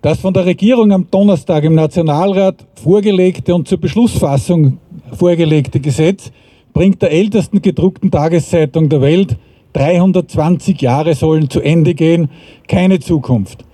Das 0.02 0.18
von 0.18 0.34
der 0.34 0.46
Regierung 0.46 0.90
am 0.90 1.06
Donnerstag 1.08 1.62
im 1.62 1.76
Nationalrat 1.76 2.66
vorgelegte 2.74 3.54
und 3.54 3.68
zur 3.68 3.78
Beschlussfassung 3.78 4.78
vorgelegte 5.12 5.78
Gesetz 5.78 6.32
bringt 6.72 7.00
der 7.02 7.12
ältesten 7.12 7.62
gedruckten 7.62 8.10
Tageszeitung 8.10 8.88
der 8.88 9.00
Welt 9.00 9.36
320 9.74 10.82
Jahre 10.82 11.14
sollen 11.14 11.48
zu 11.48 11.60
Ende 11.60 11.94
gehen, 11.94 12.30
keine 12.66 12.98
Zukunft. 12.98 13.64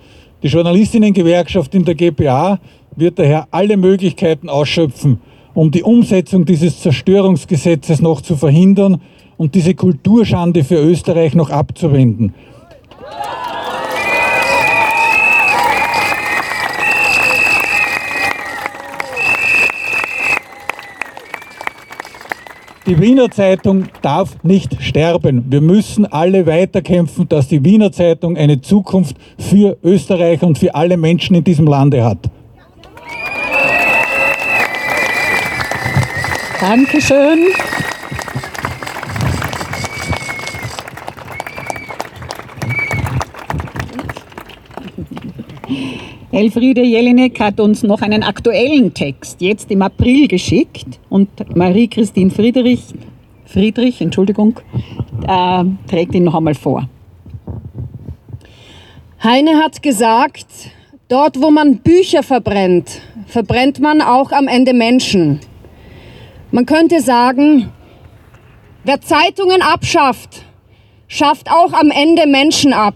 Die 0.43 0.49
Journalistinnengewerkschaft 0.49 1.73
in 1.73 1.83
der 1.83 1.95
GPA 1.95 2.59
wird 2.95 3.17
daher 3.17 3.47
alle 3.49 3.75
Möglichkeiten 3.75 4.49
ausschöpfen, 4.49 5.19
um 5.55 5.71
die 5.71 5.81
Umsetzung 5.81 6.45
dieses 6.45 6.79
Zerstörungsgesetzes 6.81 8.01
noch 8.01 8.21
zu 8.21 8.35
verhindern 8.35 9.01
und 9.37 9.55
diese 9.55 9.73
Kulturschande 9.73 10.63
für 10.63 10.77
Österreich 10.77 11.33
noch 11.33 11.49
abzuwenden. 11.49 12.35
Die 22.89 22.99
Wiener 22.99 23.29
Zeitung 23.29 23.83
darf 24.01 24.35
nicht 24.41 24.81
sterben. 24.81 25.45
Wir 25.47 25.61
müssen 25.61 26.07
alle 26.07 26.47
weiterkämpfen, 26.47 27.29
dass 27.29 27.47
die 27.47 27.63
Wiener 27.63 27.91
Zeitung 27.91 28.35
eine 28.35 28.61
Zukunft 28.61 29.15
für 29.37 29.77
Österreich 29.83 30.41
und 30.41 30.57
für 30.57 30.73
alle 30.73 30.97
Menschen 30.97 31.35
in 31.35 31.43
diesem 31.43 31.67
Lande 31.67 32.03
hat. 32.03 32.17
Dankeschön. 36.59 37.53
Elfriede 46.31 46.83
Jelinek 46.83 47.39
hat 47.39 47.59
uns 47.59 47.81
noch 47.81 48.03
einen 48.03 48.21
aktuellen 48.21 48.93
Text 48.93 49.41
jetzt 49.41 49.71
im 49.71 49.81
April 49.81 50.27
geschickt 50.27 50.99
und 51.09 51.27
Marie-Christine 51.55 52.29
Friedrich, 52.29 52.81
Friedrich 53.45 53.99
Entschuldigung, 53.99 54.59
äh, 55.27 55.63
trägt 55.89 56.13
ihn 56.13 56.25
noch 56.25 56.35
einmal 56.35 56.53
vor. 56.53 56.87
Heine 59.23 59.57
hat 59.57 59.81
gesagt, 59.81 60.45
dort 61.07 61.41
wo 61.41 61.49
man 61.49 61.77
Bücher 61.77 62.21
verbrennt, 62.21 63.01
verbrennt 63.25 63.79
man 63.79 63.99
auch 63.99 64.31
am 64.31 64.47
Ende 64.47 64.73
Menschen. 64.73 65.39
Man 66.51 66.67
könnte 66.67 67.01
sagen, 67.01 67.71
wer 68.83 69.01
Zeitungen 69.01 69.63
abschafft, 69.63 70.45
schafft 71.07 71.49
auch 71.49 71.73
am 71.73 71.89
Ende 71.89 72.27
Menschen 72.27 72.71
ab. 72.71 72.93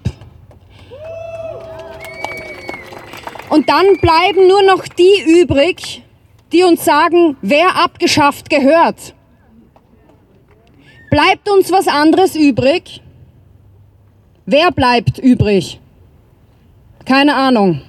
Und 3.53 3.69
dann 3.69 3.97
bleiben 4.01 4.47
nur 4.47 4.63
noch 4.63 4.87
die 4.87 5.41
übrig, 5.41 6.01
die 6.51 6.63
uns 6.63 6.83
sagen, 6.83 7.37
wer 7.43 7.75
abgeschafft 7.75 8.49
gehört. 8.49 9.13
Bleibt 11.11 11.47
uns 11.47 11.71
was 11.71 11.87
anderes 11.87 12.35
übrig? 12.35 12.99
Wer 14.47 14.71
bleibt 14.71 15.19
übrig? 15.19 15.79
Keine 17.05 17.35
Ahnung. 17.35 17.83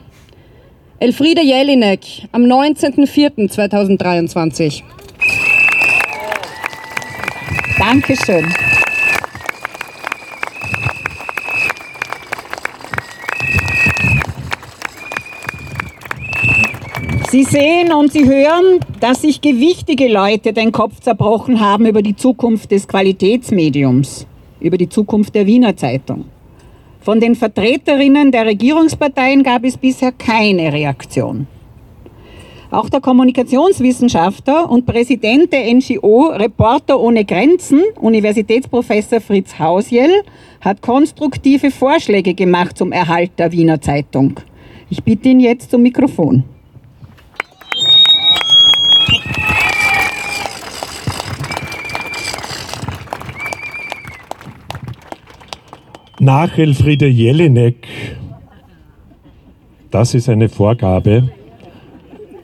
Elfriede 0.98 1.40
Jelinek 1.40 2.28
am 2.32 2.42
19.04.2023. 2.42 4.82
Dankeschön. 7.78 8.63
Sie 17.34 17.42
sehen 17.42 17.92
und 17.92 18.12
Sie 18.12 18.28
hören, 18.28 18.78
dass 19.00 19.22
sich 19.22 19.40
gewichtige 19.40 20.06
Leute 20.06 20.52
den 20.52 20.70
Kopf 20.70 21.00
zerbrochen 21.00 21.58
haben 21.58 21.84
über 21.84 22.00
die 22.00 22.14
Zukunft 22.14 22.70
des 22.70 22.86
Qualitätsmediums, 22.86 24.24
über 24.60 24.78
die 24.78 24.88
Zukunft 24.88 25.34
der 25.34 25.44
Wiener 25.44 25.76
Zeitung. 25.76 26.26
Von 27.00 27.18
den 27.18 27.34
Vertreterinnen 27.34 28.30
der 28.30 28.46
Regierungsparteien 28.46 29.42
gab 29.42 29.64
es 29.64 29.76
bisher 29.76 30.12
keine 30.12 30.72
Reaktion. 30.72 31.48
Auch 32.70 32.88
der 32.88 33.00
Kommunikationswissenschaftler 33.00 34.70
und 34.70 34.86
Präsident 34.86 35.52
der 35.52 35.74
NGO 35.74 36.26
Reporter 36.28 37.00
ohne 37.00 37.24
Grenzen, 37.24 37.82
Universitätsprofessor 38.00 39.20
Fritz 39.20 39.58
Hausjell, 39.58 40.22
hat 40.60 40.82
konstruktive 40.82 41.72
Vorschläge 41.72 42.32
gemacht 42.34 42.78
zum 42.78 42.92
Erhalt 42.92 43.32
der 43.38 43.50
Wiener 43.50 43.80
Zeitung. 43.80 44.38
Ich 44.88 45.02
bitte 45.02 45.30
ihn 45.30 45.40
jetzt 45.40 45.72
zum 45.72 45.82
Mikrofon. 45.82 46.44
Nach 56.24 56.56
Elfriede 56.56 57.06
Jelinek, 57.06 57.86
das 59.90 60.14
ist 60.14 60.30
eine 60.30 60.48
Vorgabe. 60.48 61.30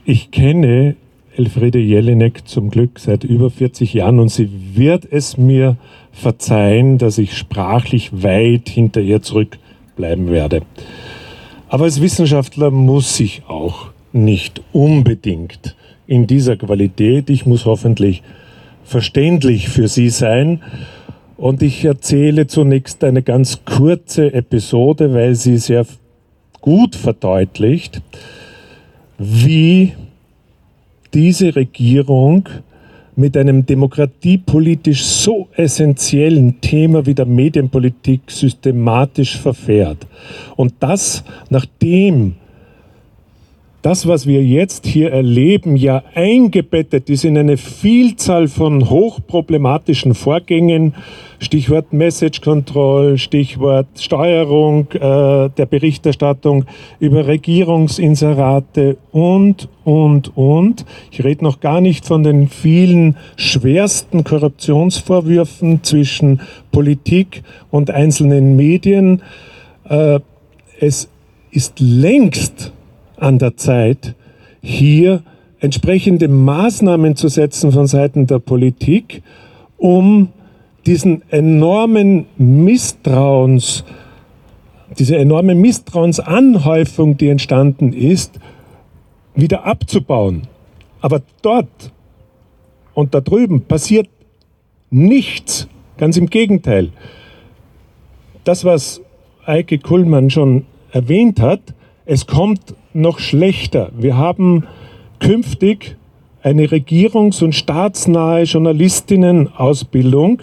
Ich 0.04 0.30
kenne 0.30 0.96
Elfriede 1.34 1.78
Jelinek 1.78 2.46
zum 2.46 2.68
Glück 2.68 2.98
seit 2.98 3.24
über 3.24 3.48
40 3.48 3.94
Jahren 3.94 4.18
und 4.18 4.28
sie 4.28 4.50
wird 4.74 5.10
es 5.10 5.38
mir 5.38 5.78
verzeihen, 6.12 6.98
dass 6.98 7.16
ich 7.16 7.38
sprachlich 7.38 8.22
weit 8.22 8.68
hinter 8.68 9.00
ihr 9.00 9.22
zurückbleiben 9.22 10.30
werde. 10.30 10.60
Aber 11.70 11.84
als 11.84 12.02
Wissenschaftler 12.02 12.70
muss 12.70 13.18
ich 13.18 13.44
auch 13.48 13.86
nicht 14.12 14.60
unbedingt 14.72 15.74
in 16.06 16.26
dieser 16.26 16.56
Qualität. 16.56 17.30
Ich 17.30 17.46
muss 17.46 17.64
hoffentlich 17.64 18.22
verständlich 18.84 19.70
für 19.70 19.88
Sie 19.88 20.10
sein. 20.10 20.60
Und 21.40 21.62
ich 21.62 21.86
erzähle 21.86 22.48
zunächst 22.48 23.02
eine 23.02 23.22
ganz 23.22 23.64
kurze 23.64 24.34
Episode, 24.34 25.14
weil 25.14 25.34
sie 25.34 25.56
sehr 25.56 25.86
gut 26.60 26.94
verdeutlicht, 26.94 28.02
wie 29.16 29.94
diese 31.14 31.56
Regierung 31.56 32.46
mit 33.16 33.38
einem 33.38 33.64
demokratiepolitisch 33.64 35.02
so 35.02 35.48
essentiellen 35.56 36.60
Thema 36.60 37.06
wie 37.06 37.14
der 37.14 37.24
Medienpolitik 37.24 38.30
systematisch 38.30 39.38
verfährt. 39.38 40.06
Und 40.56 40.74
das, 40.80 41.24
nachdem 41.48 42.34
das, 43.82 44.06
was 44.06 44.26
wir 44.26 44.44
jetzt 44.44 44.86
hier 44.86 45.10
erleben, 45.10 45.76
ja 45.76 46.02
eingebettet 46.14 47.08
ist 47.08 47.24
in 47.24 47.38
eine 47.38 47.56
Vielzahl 47.56 48.48
von 48.48 48.90
hochproblematischen 48.90 50.14
Vorgängen, 50.14 50.94
Stichwort 51.38 51.94
Message 51.94 52.42
Control, 52.42 53.16
Stichwort 53.16 53.86
Steuerung 53.98 54.88
äh, 54.92 55.48
der 55.48 55.66
Berichterstattung 55.66 56.66
über 56.98 57.26
Regierungsinserate 57.26 58.98
und, 59.12 59.68
und, 59.84 60.36
und. 60.36 60.84
Ich 61.10 61.24
rede 61.24 61.42
noch 61.42 61.60
gar 61.60 61.80
nicht 61.80 62.04
von 62.04 62.22
den 62.22 62.48
vielen 62.48 63.16
schwersten 63.36 64.24
Korruptionsvorwürfen 64.24 65.82
zwischen 65.82 66.42
Politik 66.70 67.42
und 67.70 67.90
einzelnen 67.90 68.56
Medien. 68.56 69.22
Äh, 69.88 70.20
es 70.78 71.08
ist 71.50 71.80
längst 71.80 72.72
an 73.20 73.38
der 73.38 73.56
Zeit, 73.56 74.14
hier 74.62 75.22
entsprechende 75.60 76.28
Maßnahmen 76.28 77.16
zu 77.16 77.28
setzen 77.28 77.72
von 77.72 77.86
Seiten 77.86 78.26
der 78.26 78.38
Politik, 78.38 79.22
um 79.76 80.28
diesen 80.86 81.22
enormen 81.30 82.26
Misstrauens, 82.38 83.84
diese 84.98 85.16
enorme 85.16 85.54
Misstrauensanhäufung, 85.54 87.16
die 87.16 87.28
entstanden 87.28 87.92
ist, 87.92 88.40
wieder 89.34 89.64
abzubauen. 89.64 90.42
Aber 91.00 91.22
dort 91.42 91.92
und 92.94 93.14
da 93.14 93.20
drüben 93.20 93.62
passiert 93.62 94.08
nichts. 94.90 95.68
Ganz 95.96 96.16
im 96.16 96.28
Gegenteil. 96.28 96.90
Das, 98.44 98.64
was 98.64 99.00
Eike 99.44 99.78
Kuhlmann 99.78 100.30
schon 100.30 100.66
erwähnt 100.92 101.40
hat, 101.40 101.60
es 102.04 102.26
kommt 102.26 102.74
noch 102.92 103.18
schlechter. 103.18 103.90
Wir 103.96 104.16
haben 104.16 104.64
künftig 105.18 105.96
eine 106.42 106.66
regierungs- 106.66 107.44
und 107.44 107.54
staatsnahe 107.54 108.42
Journalistinnen-Ausbildung. 108.44 110.42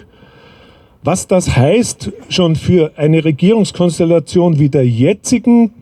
Was 1.02 1.26
das 1.26 1.56
heißt 1.56 2.12
schon 2.28 2.56
für 2.56 2.92
eine 2.96 3.24
Regierungskonstellation 3.24 4.58
wie 4.58 4.68
der 4.68 4.86
jetzigen, 4.86 5.72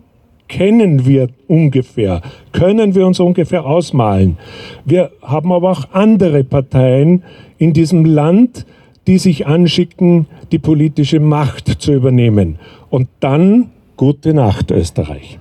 kennen 0.48 1.06
wir 1.06 1.28
ungefähr, 1.48 2.22
können 2.52 2.94
wir 2.94 3.06
uns 3.06 3.18
ungefähr 3.20 3.66
ausmalen. 3.66 4.38
Wir 4.84 5.10
haben 5.22 5.52
aber 5.52 5.70
auch 5.72 5.90
andere 5.92 6.44
Parteien 6.44 7.24
in 7.58 7.72
diesem 7.72 8.04
Land, 8.04 8.66
die 9.06 9.18
sich 9.18 9.46
anschicken, 9.46 10.26
die 10.52 10.58
politische 10.58 11.20
Macht 11.20 11.68
zu 11.80 11.92
übernehmen. 11.92 12.58
Und 12.90 13.08
dann 13.20 13.70
gute 13.96 14.34
Nacht, 14.34 14.70
Österreich. 14.70 15.38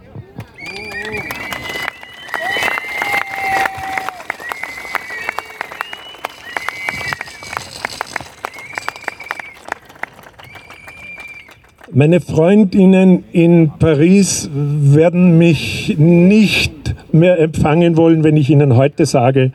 Meine 11.97 12.19
Freundinnen 12.19 13.23
in 13.31 13.71
Paris 13.79 14.49
werden 14.53 15.37
mich 15.37 15.95
nicht 15.97 16.93
mehr 17.13 17.39
empfangen 17.39 17.95
wollen, 17.95 18.25
wenn 18.25 18.35
ich 18.35 18.49
ihnen 18.49 18.75
heute 18.75 19.05
sage, 19.05 19.53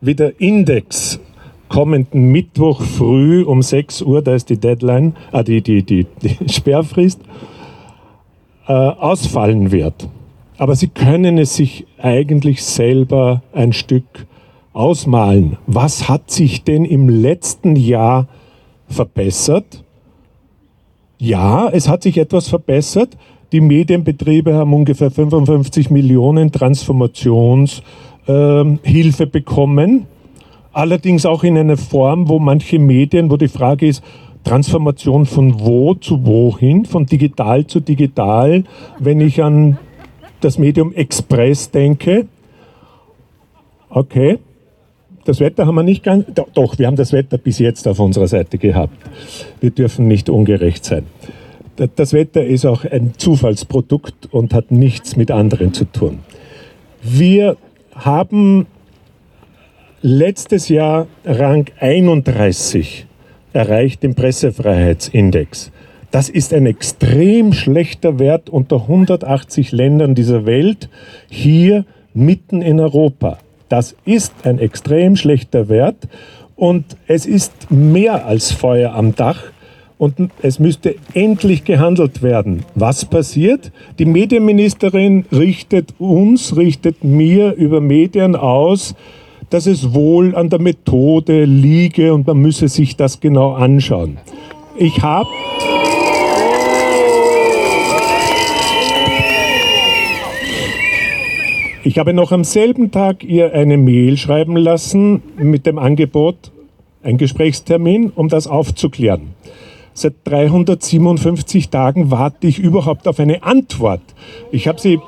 wie 0.00 0.14
der 0.14 0.40
Index 0.40 1.18
kommenden 1.68 2.30
Mittwoch 2.30 2.80
früh 2.80 3.42
um 3.42 3.60
6 3.60 4.02
Uhr, 4.02 4.22
da 4.22 4.36
ist 4.36 4.50
die 4.50 4.56
Deadline, 4.58 5.16
ah, 5.32 5.42
die, 5.42 5.62
die, 5.62 5.82
die, 5.82 6.06
die 6.22 6.36
Sperrfrist, 6.48 7.22
äh, 8.68 8.72
ausfallen 8.72 9.72
wird. 9.72 10.08
Aber 10.58 10.76
Sie 10.76 10.86
können 10.86 11.38
es 11.38 11.56
sich 11.56 11.88
eigentlich 11.98 12.62
selber 12.62 13.42
ein 13.52 13.72
Stück 13.72 14.28
ausmalen. 14.72 15.56
Was 15.66 16.08
hat 16.08 16.30
sich 16.30 16.62
denn 16.62 16.84
im 16.84 17.08
letzten 17.08 17.74
Jahr 17.74 18.28
verbessert? 18.86 19.82
Ja, 21.22 21.68
es 21.68 21.86
hat 21.86 22.02
sich 22.02 22.16
etwas 22.16 22.48
verbessert. 22.48 23.18
Die 23.52 23.60
Medienbetriebe 23.60 24.54
haben 24.54 24.72
ungefähr 24.72 25.10
55 25.10 25.90
Millionen 25.90 26.50
Transformationshilfe 26.50 27.82
äh, 28.26 29.26
bekommen. 29.30 30.06
Allerdings 30.72 31.26
auch 31.26 31.44
in 31.44 31.58
einer 31.58 31.76
Form, 31.76 32.26
wo 32.30 32.38
manche 32.38 32.78
Medien, 32.78 33.30
wo 33.30 33.36
die 33.36 33.48
Frage 33.48 33.86
ist, 33.86 34.02
Transformation 34.44 35.26
von 35.26 35.60
wo 35.60 35.92
zu 35.92 36.24
wohin, 36.24 36.86
von 36.86 37.04
digital 37.04 37.66
zu 37.66 37.80
digital. 37.80 38.64
Wenn 38.98 39.20
ich 39.20 39.42
an 39.42 39.76
das 40.40 40.56
Medium 40.56 40.94
Express 40.94 41.70
denke, 41.70 42.28
okay, 43.90 44.38
das 45.30 45.38
Wetter 45.38 45.64
haben 45.64 45.76
wir 45.76 45.84
nicht 45.84 46.02
ganz, 46.02 46.24
doch, 46.54 46.76
wir 46.76 46.88
haben 46.88 46.96
das 46.96 47.12
Wetter 47.12 47.38
bis 47.38 47.60
jetzt 47.60 47.86
auf 47.86 48.00
unserer 48.00 48.26
Seite 48.26 48.58
gehabt. 48.58 48.96
Wir 49.60 49.70
dürfen 49.70 50.08
nicht 50.08 50.28
ungerecht 50.28 50.84
sein. 50.84 51.04
Das 51.94 52.12
Wetter 52.12 52.44
ist 52.44 52.66
auch 52.66 52.84
ein 52.84 53.12
Zufallsprodukt 53.16 54.26
und 54.32 54.52
hat 54.52 54.72
nichts 54.72 55.14
mit 55.16 55.30
anderen 55.30 55.72
zu 55.72 55.84
tun. 55.84 56.18
Wir 57.00 57.56
haben 57.94 58.66
letztes 60.02 60.68
Jahr 60.68 61.06
Rang 61.24 61.66
31 61.78 63.06
erreicht 63.52 64.02
im 64.02 64.16
Pressefreiheitsindex. 64.16 65.70
Das 66.10 66.28
ist 66.28 66.52
ein 66.52 66.66
extrem 66.66 67.52
schlechter 67.52 68.18
Wert 68.18 68.50
unter 68.50 68.82
180 68.82 69.70
Ländern 69.70 70.16
dieser 70.16 70.44
Welt, 70.44 70.88
hier 71.28 71.84
mitten 72.14 72.62
in 72.62 72.80
Europa. 72.80 73.38
Das 73.70 73.94
ist 74.04 74.34
ein 74.42 74.58
extrem 74.58 75.14
schlechter 75.14 75.68
Wert 75.68 76.08
und 76.56 76.84
es 77.06 77.24
ist 77.24 77.70
mehr 77.70 78.26
als 78.26 78.50
Feuer 78.50 78.94
am 78.94 79.14
Dach 79.14 79.44
und 79.96 80.16
es 80.42 80.58
müsste 80.58 80.96
endlich 81.14 81.62
gehandelt 81.64 82.20
werden. 82.20 82.64
Was 82.74 83.04
passiert? 83.04 83.70
Die 84.00 84.06
Medienministerin 84.06 85.24
richtet 85.30 85.94
uns, 86.00 86.56
richtet 86.56 87.04
mir 87.04 87.54
über 87.54 87.80
Medien 87.80 88.34
aus, 88.34 88.96
dass 89.50 89.66
es 89.66 89.94
wohl 89.94 90.34
an 90.34 90.50
der 90.50 90.60
Methode 90.60 91.44
liege 91.44 92.12
und 92.12 92.26
man 92.26 92.38
müsse 92.38 92.66
sich 92.66 92.96
das 92.96 93.20
genau 93.20 93.52
anschauen. 93.52 94.18
Ich 94.76 95.00
habe 95.00 95.28
Ich 101.82 101.98
habe 101.98 102.12
noch 102.12 102.30
am 102.30 102.44
selben 102.44 102.90
Tag 102.90 103.24
ihr 103.24 103.54
eine 103.54 103.78
Mail 103.78 104.18
schreiben 104.18 104.54
lassen 104.54 105.22
mit 105.38 105.64
dem 105.64 105.78
Angebot, 105.78 106.52
ein 107.02 107.16
Gesprächstermin, 107.16 108.12
um 108.14 108.28
das 108.28 108.46
aufzuklären. 108.46 109.34
Seit 109.94 110.12
357 110.24 111.70
Tagen 111.70 112.10
warte 112.10 112.46
ich 112.48 112.58
überhaupt 112.58 113.08
auf 113.08 113.18
eine 113.18 113.42
Antwort. 113.44 114.02
Ich 114.52 114.68
habe 114.68 114.78
sie 114.78 115.00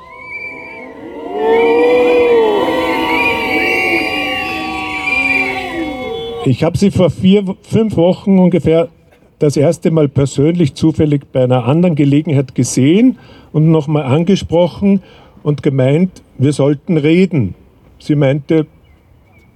Ich 6.45 6.63
habe 6.63 6.77
sie 6.77 6.89
vor 6.89 7.11
vier, 7.11 7.55
fünf 7.61 7.95
Wochen 7.97 8.39
ungefähr 8.39 8.89
das 9.37 9.55
erste 9.55 9.91
Mal 9.91 10.09
persönlich 10.09 10.73
zufällig 10.73 11.31
bei 11.31 11.43
einer 11.43 11.65
anderen 11.65 11.95
Gelegenheit 11.95 12.55
gesehen 12.55 13.19
und 13.51 13.69
nochmal 13.69 14.03
angesprochen 14.03 15.03
und 15.43 15.61
gemeint, 15.61 16.22
wir 16.37 16.53
sollten 16.53 16.97
reden. 16.97 17.55
Sie 17.99 18.15
meinte, 18.15 18.67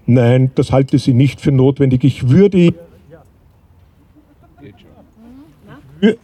nein, 0.06 0.52
das 0.56 0.72
halte 0.72 0.98
sie 1.00 1.14
nicht 1.14 1.42
für 1.42 1.52
notwendig. 1.52 2.04
Ich 2.04 2.30
würde 2.30 2.74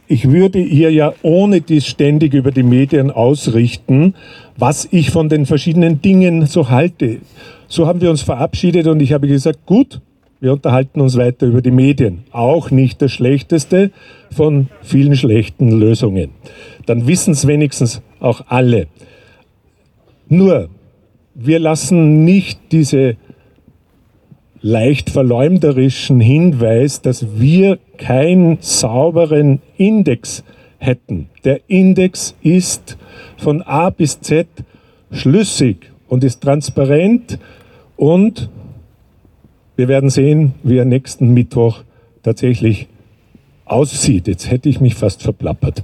ich 0.08 0.30
würde 0.30 0.60
ihr 0.60 0.92
ja 0.92 1.14
ohne 1.24 1.62
dies 1.62 1.88
ständig 1.88 2.34
über 2.34 2.52
die 2.52 2.64
Medien 2.64 3.10
ausrichten, 3.10 4.14
was 4.58 4.88
ich 4.92 5.10
von 5.10 5.30
den 5.30 5.46
verschiedenen 5.46 6.02
Dingen 6.02 6.46
so 6.46 6.70
halte. 6.70 7.18
So 7.68 7.88
haben 7.88 8.02
wir 8.02 8.12
uns 8.12 8.22
verabschiedet 8.22 8.88
und 8.88 9.02
ich 9.02 9.14
habe 9.14 9.28
gesagt, 9.28 9.66
gut, 9.66 10.00
wir 10.40 10.54
unterhalten 10.54 11.02
uns 11.02 11.18
weiter 11.18 11.48
über 11.48 11.62
die 11.62 11.72
Medien. 11.72 12.24
Auch 12.32 12.70
nicht 12.70 13.02
das 13.02 13.12
Schlechteste 13.12 13.92
von 14.30 14.68
vielen 14.82 15.16
schlechten 15.16 15.72
Lösungen. 15.72 16.32
Dann 16.86 17.08
wissen 17.08 17.32
es 17.32 17.48
wenigstens 17.48 18.02
auch 18.20 18.44
alle. 18.48 18.88
Nur, 20.34 20.70
wir 21.36 21.60
lassen 21.60 22.26
nicht 22.26 22.60
diese 22.72 23.18
leicht 24.62 25.12
verleumderischen 25.12 26.20
Hinweis, 26.20 27.04
dass 27.04 27.40
wir 27.40 27.78
keinen 28.00 28.58
sauberen 28.60 29.62
Index 29.78 30.44
hätten. 30.80 31.30
Der 31.44 31.62
Index 31.68 32.36
ist 32.42 32.98
von 33.38 33.62
A 33.62 33.92
bis 33.92 34.22
Z 34.22 34.48
schlüssig 35.12 35.92
und 36.08 36.24
ist 36.24 36.42
transparent 36.42 37.38
und 37.96 38.50
wir 39.76 39.88
werden 39.88 40.10
sehen, 40.10 40.56
wie 40.64 40.78
er 40.78 40.86
nächsten 40.86 41.36
Mittwoch 41.36 41.84
tatsächlich 42.24 42.88
aussieht. 43.66 44.28
Jetzt 44.28 44.50
hätte 44.50 44.68
ich 44.68 44.82
mich 44.82 44.96
fast 44.96 45.22
verplappert. 45.22 45.84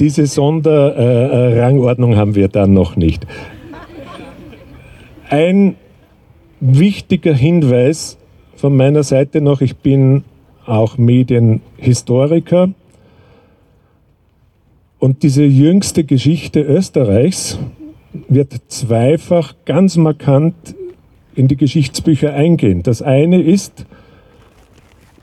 Diese 0.00 0.26
Sonderrangordnung 0.26 2.16
haben 2.16 2.34
wir 2.34 2.48
dann 2.48 2.72
noch 2.72 2.96
nicht. 2.96 3.26
Ein 5.28 5.76
wichtiger 6.60 7.34
Hinweis 7.34 8.16
von 8.56 8.74
meiner 8.74 9.02
Seite 9.02 9.42
noch, 9.42 9.60
ich 9.60 9.76
bin 9.76 10.24
auch 10.64 10.96
Medienhistoriker 10.96 12.70
und 14.98 15.22
diese 15.22 15.44
jüngste 15.44 16.04
Geschichte 16.04 16.60
Österreichs 16.60 17.58
wird 18.28 18.54
zweifach 18.68 19.54
ganz 19.66 19.96
markant 19.96 20.54
in 21.34 21.46
die 21.46 21.56
Geschichtsbücher 21.56 22.32
eingehen. 22.32 22.82
Das 22.82 23.02
eine 23.02 23.42
ist 23.42 23.84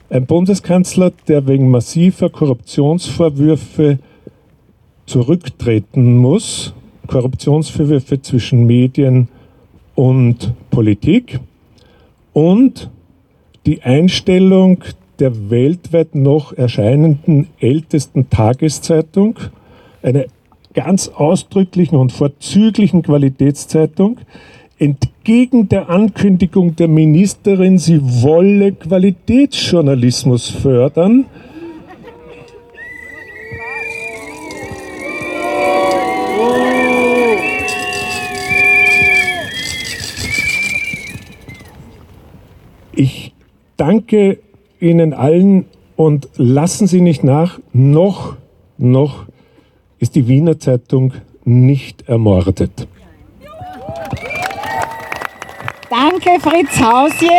ein 0.09 0.25
Bundeskanzler, 0.25 1.11
der 1.28 1.47
wegen 1.47 1.69
massiver 1.69 2.30
Korruptionsvorwürfe 2.30 3.99
zurücktreten 5.08 6.18
muss, 6.18 6.74
Korruptionsvorwürfe 7.08 8.22
zwischen 8.22 8.68
Medien 8.68 9.30
und 9.95 10.53
Politik. 10.70 11.39
Und 12.34 12.91
die 13.66 13.82
Einstellung 13.82 14.84
der 15.20 15.49
weltweit 15.49 16.14
noch 16.14 16.53
erscheinenden 16.53 17.47
ältesten 17.60 18.30
Tageszeitung, 18.30 19.39
einer 20.03 20.26
ganz 20.74 21.08
ausdrücklichen 21.08 21.97
und 21.97 22.12
vorzüglichen 22.12 23.01
Qualitätszeitung, 23.01 24.20
entgegen 24.78 25.70
der 25.70 25.89
Ankündigung 25.89 26.76
der 26.76 26.88
Ministerin, 26.88 27.80
sie 27.80 27.99
wolle 28.01 28.74
Qualitätsjournalismus 28.74 30.49
fördern, 30.49 31.26
danke 43.78 44.39
Ihnen 44.80 45.13
allen 45.13 45.65
und 45.95 46.30
lassen 46.36 46.88
Sie 46.88 47.01
nicht 47.01 47.23
nach, 47.23 47.59
noch, 47.73 48.36
noch 48.78 49.25
ist 49.99 50.15
die 50.15 50.28
Wiener 50.28 50.59
Zeitung 50.59 51.13
nicht 51.43 52.07
ermordet. 52.07 52.88
Danke, 55.89 56.39
Fritz 56.41 56.80
Hausiel. 56.82 57.30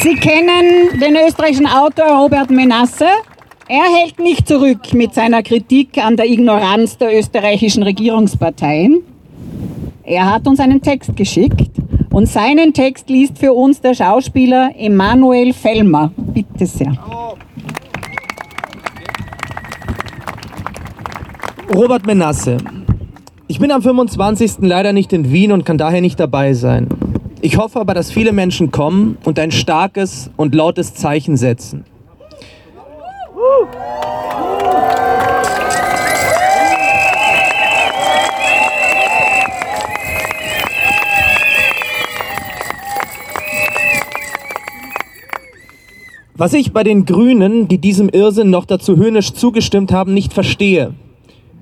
Sie 0.00 0.14
kennen 0.14 1.00
den 1.00 1.16
österreichischen 1.16 1.66
Autor 1.66 2.22
Robert 2.22 2.50
Menasse. 2.50 3.08
Er 3.68 3.82
hält 3.82 4.18
nicht 4.20 4.46
zurück 4.46 4.94
mit 4.94 5.12
seiner 5.12 5.42
Kritik 5.42 5.98
an 5.98 6.16
der 6.16 6.26
Ignoranz 6.26 6.96
der 6.96 7.18
österreichischen 7.18 7.82
Regierungsparteien. 7.82 9.02
Er 10.04 10.32
hat 10.32 10.46
uns 10.46 10.60
einen 10.60 10.80
Text 10.80 11.14
geschickt 11.16 11.77
und 12.18 12.26
seinen 12.26 12.72
Text 12.72 13.08
liest 13.10 13.38
für 13.38 13.52
uns 13.52 13.80
der 13.80 13.94
Schauspieler 13.94 14.72
Emanuel 14.76 15.52
Fellmer. 15.52 16.10
Bitte 16.16 16.66
sehr. 16.66 16.92
Robert 21.72 22.06
Menasse. 22.06 22.56
Ich 23.46 23.60
bin 23.60 23.70
am 23.70 23.82
25. 23.82 24.54
leider 24.62 24.92
nicht 24.92 25.12
in 25.12 25.30
Wien 25.30 25.52
und 25.52 25.64
kann 25.64 25.78
daher 25.78 26.00
nicht 26.00 26.18
dabei 26.18 26.54
sein. 26.54 26.88
Ich 27.40 27.56
hoffe 27.56 27.78
aber, 27.78 27.94
dass 27.94 28.10
viele 28.10 28.32
Menschen 28.32 28.72
kommen 28.72 29.16
und 29.24 29.38
ein 29.38 29.52
starkes 29.52 30.28
und 30.36 30.56
lautes 30.56 30.94
Zeichen 30.94 31.36
setzen. 31.36 31.84
Was 46.40 46.52
ich 46.52 46.72
bei 46.72 46.84
den 46.84 47.04
Grünen, 47.04 47.66
die 47.66 47.78
diesem 47.78 48.08
Irrsinn 48.08 48.48
noch 48.48 48.64
dazu 48.64 48.96
höhnisch 48.96 49.32
zugestimmt 49.32 49.90
haben, 49.90 50.14
nicht 50.14 50.32
verstehe. 50.32 50.94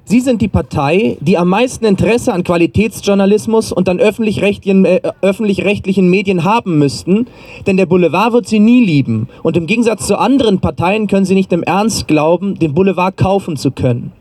Sie 0.05 0.21
sind 0.21 0.43
die 0.43 0.49
Partei, 0.49 1.17
die 1.23 1.39
am 1.39 1.49
meisten 1.49 1.87
Interesse 1.87 2.35
an 2.35 2.45
Qualitätsjournalismus 2.45 3.73
und 3.73 3.89
an 3.89 3.99
öffentlich-rechtlichen 3.99 4.85
äh, 4.85 5.01
öffentlich 5.23 5.63
Medien 6.03 6.45
haben 6.45 6.79
müssten, 6.79 7.27
denn 7.67 7.79
der 7.79 7.87
Boulevard 7.87 8.35
wird 8.35 8.49
sie 8.49 8.59
nie 8.59 8.85
lieben. 8.85 9.29
Und 9.43 9.57
im 9.57 9.67
Gegensatz 9.67 10.07
zu 10.07 10.19
anderen 10.19 10.61
Parteien 10.61 11.07
können 11.07 11.25
sie 11.25 11.35
nicht 11.35 11.55
im 11.55 11.63
Ernst 11.63 12.07
glauben, 12.07 12.59
den 12.59 12.75
Boulevard 12.75 13.17
kaufen 13.17 13.57
zu 13.57 13.71
können. 13.71 14.13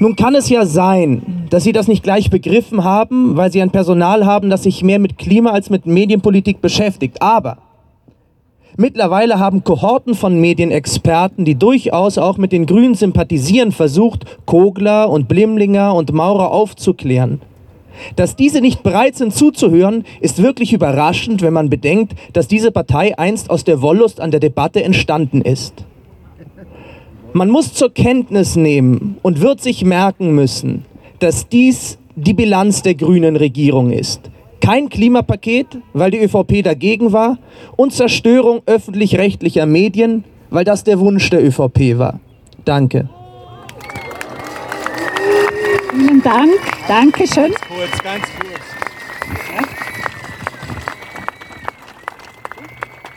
Nun 0.00 0.16
kann 0.16 0.34
es 0.34 0.48
ja 0.48 0.66
sein, 0.66 1.46
dass 1.50 1.62
Sie 1.62 1.72
das 1.72 1.86
nicht 1.86 2.02
gleich 2.02 2.28
begriffen 2.28 2.82
haben, 2.82 3.36
weil 3.36 3.52
Sie 3.52 3.62
ein 3.62 3.70
Personal 3.70 4.26
haben, 4.26 4.50
das 4.50 4.64
sich 4.64 4.82
mehr 4.82 4.98
mit 4.98 5.16
Klima 5.16 5.50
als 5.50 5.70
mit 5.70 5.86
Medienpolitik 5.86 6.60
beschäftigt. 6.60 7.22
Aber 7.22 7.58
Mittlerweile 8.80 9.40
haben 9.40 9.64
Kohorten 9.64 10.14
von 10.14 10.40
Medienexperten, 10.40 11.44
die 11.44 11.56
durchaus 11.56 12.16
auch 12.16 12.38
mit 12.38 12.52
den 12.52 12.64
Grünen 12.64 12.94
sympathisieren, 12.94 13.72
versucht, 13.72 14.24
Kogler 14.46 15.10
und 15.10 15.26
Blimlinger 15.26 15.96
und 15.96 16.12
Maurer 16.12 16.52
aufzuklären. 16.52 17.40
Dass 18.14 18.36
diese 18.36 18.60
nicht 18.60 18.84
bereit 18.84 19.16
sind 19.16 19.34
zuzuhören, 19.34 20.04
ist 20.20 20.40
wirklich 20.40 20.72
überraschend, 20.72 21.42
wenn 21.42 21.54
man 21.54 21.70
bedenkt, 21.70 22.12
dass 22.34 22.46
diese 22.46 22.70
Partei 22.70 23.18
einst 23.18 23.50
aus 23.50 23.64
der 23.64 23.82
Wollust 23.82 24.20
an 24.20 24.30
der 24.30 24.38
Debatte 24.38 24.84
entstanden 24.84 25.42
ist. 25.42 25.84
Man 27.32 27.50
muss 27.50 27.74
zur 27.74 27.92
Kenntnis 27.92 28.54
nehmen 28.54 29.18
und 29.22 29.40
wird 29.40 29.60
sich 29.60 29.84
merken 29.84 30.36
müssen, 30.36 30.84
dass 31.18 31.48
dies 31.48 31.98
die 32.14 32.32
Bilanz 32.32 32.82
der 32.82 32.94
grünen 32.94 33.34
Regierung 33.34 33.90
ist 33.90 34.30
kein 34.60 34.88
Klimapaket, 34.88 35.66
weil 35.92 36.10
die 36.10 36.22
ÖVP 36.22 36.62
dagegen 36.62 37.12
war 37.12 37.38
und 37.76 37.92
Zerstörung 37.92 38.62
öffentlich-rechtlicher 38.66 39.66
Medien, 39.66 40.24
weil 40.50 40.64
das 40.64 40.84
der 40.84 40.98
Wunsch 41.00 41.28
der 41.30 41.44
ÖVP 41.44 41.98
war. 41.98 42.20
Danke. 42.64 43.08
Vielen 45.90 46.22
Dank. 46.22 46.52
Dankeschön. 46.86 47.52
Ganz 47.52 47.60
kurz, 47.60 48.02
ganz 48.02 48.24
kurz. 48.38 48.48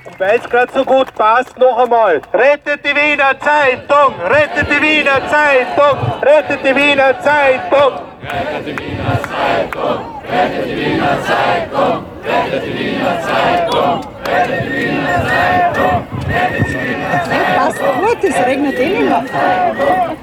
Und 0.06 0.20
weil 0.20 0.40
es 0.40 0.50
gerade 0.50 0.72
so 0.74 0.84
gut 0.84 1.14
passt, 1.16 1.58
noch 1.58 1.78
einmal. 1.78 2.22
Rettet 2.34 2.84
die 2.84 2.90
Wiener 2.90 3.40
Zeitung! 3.40 4.16
Rettet 4.26 4.68
die 4.70 4.82
Wiener 4.82 5.22
Zeitung! 5.30 6.22
Rettet 6.22 6.60
die 6.64 6.76
Wiener 6.76 7.20
Zeitung! 7.22 8.00
Rettet 8.24 8.68
die 8.68 8.78
Wiener 8.78 9.20
Zeitung! 9.24 10.11
Rettetvina 10.32 11.12
Zeitung, 11.28 12.06
Rettetvina 12.24 13.12
Zeitung, 13.22 14.00
Rettetvina 14.26 15.16
Zeitung, 15.28 16.08
Rettetvina 16.26 17.12
Zeitung. 17.26 18.02
What 18.02 18.24
is 18.24 18.36
Regnet 18.48 18.80
Elena? 18.80 19.20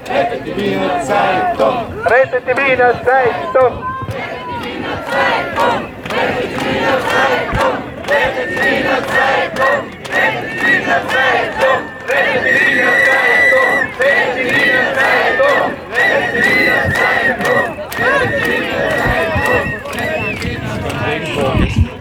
Rettetvina 0.09 1.03
Zeitung, 1.03 1.77
Rettetvina 2.09 2.89
Zeitung. 3.05 3.73
Rettetvina 4.09 4.93
Zeitung, 5.11 5.81
Rettetvina 6.09 6.95
Zeitung, 7.11 7.77
Rettetvina 8.09 8.95
Zeitung, 9.13 9.81
Rettetvina 10.09 10.97
Zeitung. 11.07 11.38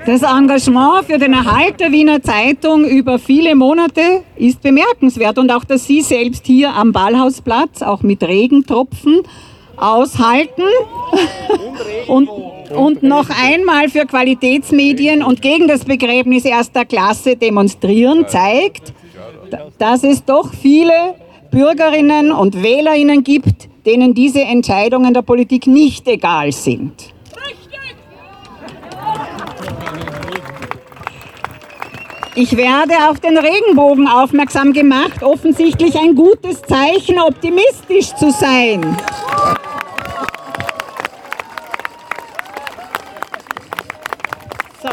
Das 0.08 0.22
Engagement 0.22 1.04
für 1.04 1.18
den 1.18 1.34
Erhalt 1.34 1.80
der 1.80 1.92
Wiener 1.92 2.22
Zeitung 2.22 2.86
über 2.86 3.18
viele 3.18 3.54
Monate 3.54 4.22
ist 4.36 4.62
bemerkenswert 4.62 5.36
und 5.36 5.52
auch, 5.52 5.64
dass 5.64 5.86
Sie 5.86 6.00
selbst 6.00 6.46
hier 6.46 6.72
am 6.72 6.92
Ballhausplatz, 6.92 7.82
auch 7.82 8.00
mit 8.00 8.22
Regentropfen, 8.22 9.20
aushalten 9.76 10.62
und, 12.06 12.26
und 12.74 13.02
noch 13.02 13.28
einmal 13.28 13.90
für 13.90 14.06
Qualitätsmedien 14.06 15.22
und 15.22 15.42
gegen 15.42 15.68
das 15.68 15.84
Begräbnis 15.84 16.46
erster 16.46 16.86
Klasse 16.86 17.36
demonstrieren, 17.36 18.26
zeigt, 18.28 18.94
dass 19.76 20.04
es 20.04 20.24
doch 20.24 20.54
viele 20.54 21.16
Bürgerinnen 21.50 22.32
und 22.32 22.62
Wählerinnen 22.62 23.24
gibt, 23.24 23.68
denen 23.84 24.14
diese 24.14 24.40
Entscheidungen 24.40 25.12
der 25.12 25.20
Politik 25.20 25.66
nicht 25.66 26.08
egal 26.08 26.50
sind. 26.52 27.12
Ich 32.40 32.56
werde 32.56 32.94
auf 33.10 33.18
den 33.18 33.36
Regenbogen 33.36 34.06
aufmerksam 34.06 34.72
gemacht, 34.72 35.24
offensichtlich 35.24 35.98
ein 35.98 36.14
gutes 36.14 36.62
Zeichen, 36.62 37.18
optimistisch 37.18 38.14
zu 38.14 38.30
sein. 38.30 38.96
So. 44.80 44.88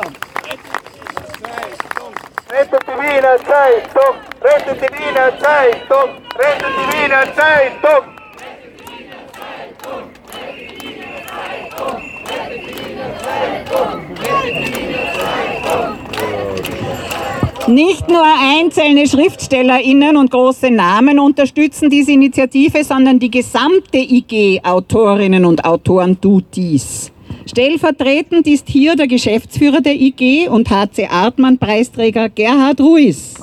Rettet 2.49 2.81
die 2.81 2.97
Wiener 2.99 3.37
Zeitung! 3.37 4.15
Rettet 4.41 4.81
die 4.81 4.91
Wiener 4.97 5.39
Zeitung! 5.39 6.09
Rettet 6.39 6.73
die 6.79 6.87
Wiener 6.97 7.25
Zeitung! 7.35 8.15
Nicht 17.67 18.09
nur 18.09 18.23
einzelne 18.23 19.07
SchriftstellerInnen 19.07 20.17
und 20.17 20.29
große 20.29 20.69
Namen 20.69 21.19
unterstützen 21.19 21.89
diese 21.89 22.11
Initiative, 22.11 22.83
sondern 22.83 23.17
die 23.17 23.31
gesamte 23.31 23.97
IG 23.97 24.61
Autorinnen 24.63 25.45
und 25.45 25.65
Autoren 25.65 26.21
tut 26.21 26.45
dies. 26.53 27.11
Stellvertretend 27.47 28.45
ist 28.45 28.69
hier 28.69 28.95
der 28.95 29.07
Geschäftsführer 29.07 29.81
der 29.81 29.95
IG 29.95 30.47
und 30.47 30.69
HC 30.69 31.07
Artmann 31.07 31.57
Preisträger 31.57 32.29
Gerhard 32.29 32.79
Ruiz. 32.79 33.33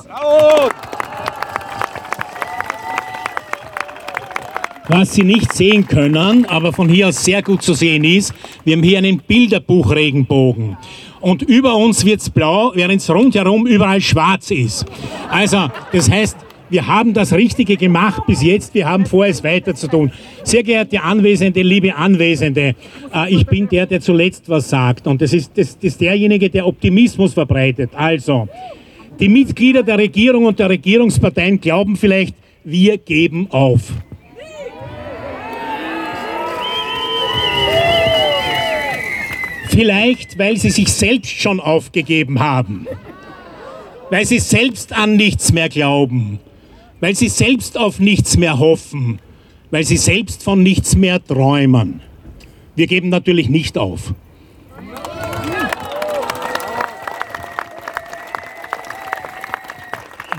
Was 4.87 5.13
Sie 5.13 5.23
nicht 5.23 5.51
sehen 5.51 5.85
können, 5.85 6.45
aber 6.45 6.71
von 6.71 6.87
hier 6.87 7.09
aus 7.09 7.23
sehr 7.23 7.41
gut 7.41 7.61
zu 7.61 7.73
sehen 7.73 8.05
ist, 8.05 8.33
wir 8.63 8.75
haben 8.75 8.83
hier 8.83 8.99
einen 8.99 9.19
Bilderbuch-Regenbogen. 9.19 10.77
Und 11.23 11.41
über 11.41 11.77
uns 11.77 12.03
wird 12.03 12.19
es 12.19 12.29
blau, 12.29 12.73
während 12.75 12.99
es 12.99 13.09
rundherum 13.09 13.65
überall 13.65 14.01
schwarz 14.01 14.51
ist. 14.51 14.85
Also, 15.29 15.69
das 15.93 16.11
heißt, 16.11 16.35
wir 16.69 16.85
haben 16.85 17.13
das 17.13 17.31
Richtige 17.31 17.77
gemacht 17.77 18.23
bis 18.27 18.43
jetzt. 18.43 18.73
Wir 18.73 18.89
haben 18.89 19.05
vor, 19.05 19.25
es 19.25 19.41
weiter 19.41 19.73
zu 19.73 19.87
tun. 19.87 20.11
Sehr 20.43 20.63
geehrte 20.63 21.01
Anwesende, 21.01 21.61
liebe 21.61 21.95
Anwesende, 21.95 22.75
äh, 23.15 23.33
ich 23.33 23.45
bin 23.45 23.69
der, 23.69 23.85
der 23.85 24.01
zuletzt 24.01 24.49
was 24.49 24.69
sagt. 24.69 25.07
Und 25.07 25.21
das 25.21 25.31
ist, 25.31 25.57
das, 25.57 25.75
das 25.75 25.93
ist 25.93 26.01
derjenige, 26.01 26.49
der 26.49 26.67
Optimismus 26.67 27.33
verbreitet. 27.33 27.91
Also, 27.93 28.49
die 29.17 29.29
Mitglieder 29.29 29.81
der 29.81 29.99
Regierung 29.99 30.43
und 30.43 30.59
der 30.59 30.69
Regierungsparteien 30.69 31.61
glauben 31.61 31.95
vielleicht, 31.95 32.35
wir 32.65 32.97
geben 32.97 33.47
auf. 33.49 33.93
Vielleicht, 39.73 40.37
weil 40.37 40.55
sie 40.57 40.69
sich 40.69 40.93
selbst 40.93 41.31
schon 41.31 41.59
aufgegeben 41.59 42.39
haben. 42.39 42.85
Weil 44.11 44.23
sie 44.23 44.37
selbst 44.37 44.93
an 44.93 45.15
nichts 45.15 45.51
mehr 45.51 45.67
glauben. 45.67 46.39
Weil 46.99 47.15
sie 47.15 47.27
selbst 47.27 47.75
auf 47.75 47.99
nichts 47.99 48.37
mehr 48.37 48.59
hoffen. 48.59 49.17
Weil 49.71 49.83
sie 49.83 49.97
selbst 49.97 50.43
von 50.43 50.61
nichts 50.61 50.95
mehr 50.95 51.25
träumen. 51.25 52.01
Wir 52.75 52.85
geben 52.85 53.09
natürlich 53.09 53.49
nicht 53.49 53.75
auf. 53.79 54.13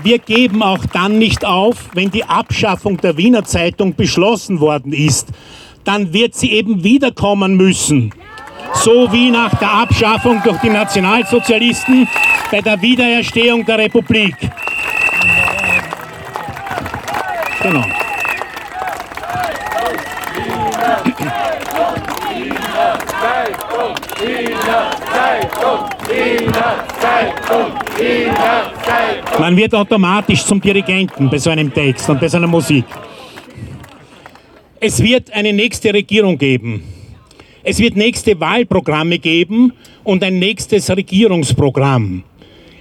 Wir 0.01 0.19
geben 0.19 0.63
auch 0.63 0.85
dann 0.85 1.19
nicht 1.19 1.43
auf, 1.43 1.89
wenn 1.93 2.09
die 2.09 2.23
Abschaffung 2.23 2.97
der 3.01 3.17
Wiener 3.17 3.43
Zeitung 3.43 3.95
beschlossen 3.95 4.61
worden 4.61 4.93
ist. 4.93 5.27
Dann 5.83 6.13
wird 6.13 6.35
sie 6.35 6.51
eben 6.53 6.85
wiederkommen 6.85 7.57
müssen 7.57 8.13
so 8.83 9.11
wie 9.11 9.31
nach 9.31 9.53
der 9.57 9.71
Abschaffung 9.71 10.41
durch 10.43 10.57
die 10.59 10.69
Nationalsozialisten 10.69 12.07
bei 12.51 12.61
der 12.61 12.81
Wiedererstehung 12.81 13.65
der 13.65 13.77
Republik. 13.79 14.35
Genau. 17.61 17.85
Man 29.39 29.57
wird 29.57 29.73
automatisch 29.75 30.45
zum 30.45 30.61
Dirigenten 30.61 31.29
bei 31.29 31.37
so 31.37 31.49
einem 31.49 31.73
Text 31.73 32.09
und 32.09 32.19
bei 32.19 32.27
so 32.27 32.37
einer 32.37 32.47
Musik. 32.47 32.85
Es 34.79 35.01
wird 35.01 35.31
eine 35.31 35.51
nächste 35.53 35.93
Regierung 35.93 36.37
geben. 36.37 36.94
Es 37.67 37.79
wird 37.79 37.95
nächste 37.95 38.39
Wahlprogramme 38.39 39.17
geben 39.17 39.73
und 40.03 40.23
ein 40.23 40.37
nächstes 40.37 40.87
Regierungsprogramm. 40.87 42.23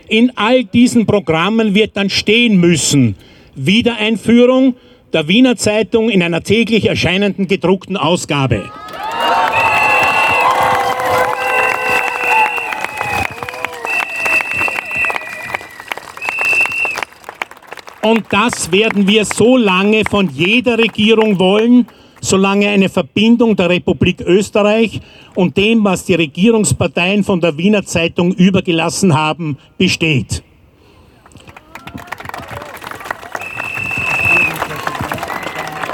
In 0.08 0.30
all 0.36 0.64
diesen 0.64 1.06
Programmen 1.06 1.74
wird 1.74 1.96
dann 1.96 2.10
stehen 2.10 2.60
müssen, 2.60 3.16
Wiedereinführung 3.54 4.74
der 5.14 5.26
Wiener 5.26 5.56
Zeitung 5.56 6.10
in 6.10 6.22
einer 6.22 6.42
täglich 6.42 6.86
erscheinenden 6.86 7.48
gedruckten 7.48 7.96
Ausgabe. 7.96 8.70
Und 18.02 18.26
das 18.28 18.70
werden 18.70 19.08
wir 19.08 19.24
so 19.24 19.56
lange 19.56 20.02
von 20.04 20.28
jeder 20.28 20.76
Regierung 20.76 21.38
wollen, 21.38 21.86
solange 22.24 22.68
eine 22.68 22.88
Verbindung 22.88 23.54
der 23.54 23.68
Republik 23.68 24.22
Österreich 24.22 25.00
und 25.34 25.56
dem, 25.56 25.84
was 25.84 26.06
die 26.06 26.14
Regierungsparteien 26.14 27.22
von 27.22 27.40
der 27.40 27.56
Wiener 27.58 27.84
Zeitung 27.84 28.32
übergelassen 28.32 29.14
haben, 29.14 29.58
besteht. 29.76 30.42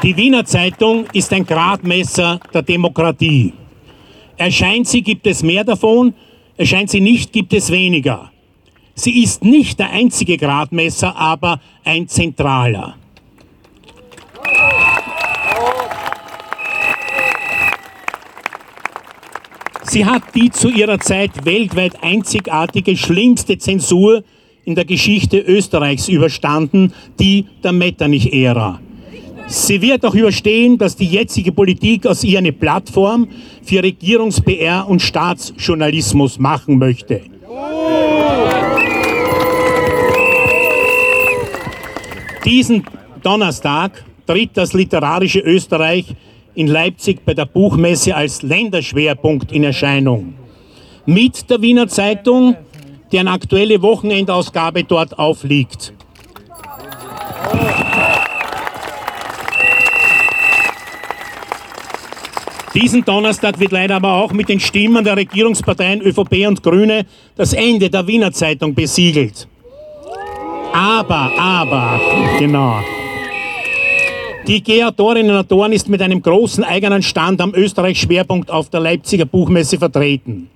Die 0.03 0.17
Wiener 0.17 0.45
Zeitung 0.45 1.05
ist 1.13 1.33
ein 1.33 1.45
Gradmesser 1.45 2.39
der 2.55 2.63
Demokratie. 2.63 3.53
Erscheint 4.37 4.87
sie, 4.87 5.03
gibt 5.03 5.27
es 5.27 5.43
mehr 5.43 5.65
davon, 5.65 6.15
erscheint 6.57 6.91
sie 6.91 7.01
nicht, 7.01 7.33
gibt 7.33 7.53
es 7.53 7.71
weniger. 7.71 8.31
Sie 8.95 9.23
ist 9.23 9.45
nicht 9.45 9.79
der 9.79 9.91
einzige 9.91 10.37
Gradmesser, 10.37 11.15
aber 11.17 11.61
ein 11.85 12.07
zentraler. 12.09 13.00
Sie 19.91 20.07
hat 20.07 20.37
die 20.37 20.53
zu 20.53 20.69
ihrer 20.69 21.01
Zeit 21.01 21.45
weltweit 21.45 22.01
einzigartige, 22.01 22.97
schlimmste 22.97 23.59
Zensur 23.59 24.23
in 24.65 24.77
der 24.77 24.85
Geschichte 24.85 25.41
Österreichs 25.41 26.07
überstanden, 26.07 26.93
die 27.19 27.47
der 27.65 27.73
Metternich-Ära. 27.73 28.79
Sie 29.49 29.83
wird 29.83 30.07
auch 30.07 30.15
überstehen, 30.15 30.79
dass 30.79 30.95
die 30.95 31.07
jetzige 31.07 31.51
Politik 31.51 32.07
aus 32.07 32.23
ihr 32.23 32.39
eine 32.39 32.53
Plattform 32.53 33.27
für 33.65 33.83
Regierungs-PR 33.83 34.89
und 34.89 35.03
Staatsjournalismus 35.03 36.39
machen 36.39 36.79
möchte. 36.79 37.23
Diesen 42.45 42.85
Donnerstag 43.25 44.05
tritt 44.25 44.51
das 44.55 44.73
literarische 44.73 45.41
Österreich 45.41 46.15
in 46.55 46.67
Leipzig 46.67 47.25
bei 47.25 47.35
der 47.35 47.47
Buchmesse 47.47 48.15
als 48.15 48.43
Länderschwerpunkt 48.43 49.53
in 49.53 49.65
Erscheinung. 49.65 50.35
Mit 51.07 51.49
der 51.51 51.63
Wiener 51.63 51.89
Zeitung, 51.89 52.57
deren 53.13 53.29
aktuelle 53.29 53.81
Wochenendausgabe 53.83 54.85
dort 54.85 55.19
aufliegt. 55.19 55.93
Diesen 62.75 63.05
Donnerstag 63.05 63.59
wird 63.59 63.73
leider 63.73 63.97
aber 63.97 64.15
auch 64.15 64.33
mit 64.33 64.49
den 64.49 64.61
Stimmen 64.61 65.03
der 65.03 65.17
Regierungsparteien 65.17 66.01
ÖVP 66.03 66.47
und 66.47 66.63
Grüne 66.63 67.05
das 67.37 67.53
Ende 67.53 67.91
der 67.91 68.07
Wiener 68.07 68.31
Zeitung 68.31 68.75
besiegelt. 68.75 69.49
Aber, 70.73 71.33
aber, 71.37 72.01
genau. 72.39 72.81
Die 74.47 74.63
G 74.63 74.83
Autorinnen 74.83 75.31
und 75.33 75.37
Autoren 75.37 75.73
ist 75.73 75.89
mit 75.89 76.01
einem 76.01 76.23
großen 76.23 76.65
eigenen 76.65 77.03
Stand 77.03 77.41
am 77.41 77.55
Österreich-Schwerpunkt 77.55 78.51
auf 78.51 78.71
der 78.71 78.81
Leipziger 78.81 79.27
Buchmesse 79.27 79.79
vertreten. 79.79 80.49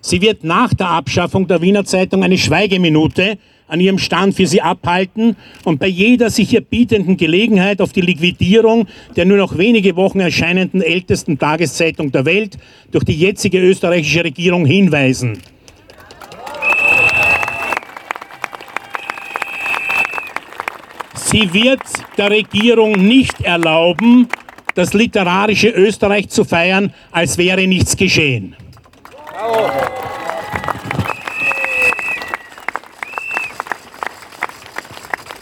Sie 0.00 0.20
wird 0.20 0.44
nach 0.44 0.72
der 0.74 0.88
Abschaffung 0.88 1.46
der 1.46 1.60
Wiener 1.60 1.84
Zeitung 1.84 2.24
eine 2.24 2.38
Schweigeminute 2.38 3.38
an 3.68 3.80
ihrem 3.80 3.98
Stand 3.98 4.34
für 4.34 4.46
sie 4.46 4.62
abhalten 4.62 5.36
und 5.64 5.78
bei 5.78 5.86
jeder 5.86 6.30
sich 6.30 6.52
ihr 6.52 6.62
bietenden 6.62 7.16
Gelegenheit 7.16 7.80
auf 7.80 7.92
die 7.92 8.00
Liquidierung 8.00 8.86
der 9.14 9.26
nur 9.26 9.36
noch 9.36 9.56
wenige 9.56 9.94
Wochen 9.94 10.20
erscheinenden 10.20 10.82
ältesten 10.82 11.38
Tageszeitung 11.38 12.10
der 12.12 12.24
Welt 12.24 12.58
durch 12.90 13.04
die 13.04 13.14
jetzige 13.14 13.58
österreichische 13.60 14.24
Regierung 14.24 14.64
hinweisen. 14.64 15.38
Sie 21.32 21.50
wird 21.54 21.80
der 22.18 22.28
Regierung 22.28 22.92
nicht 22.92 23.40
erlauben, 23.40 24.28
das 24.74 24.92
literarische 24.92 25.68
Österreich 25.68 26.28
zu 26.28 26.44
feiern, 26.44 26.92
als 27.10 27.38
wäre 27.38 27.66
nichts 27.66 27.96
geschehen. 27.96 28.54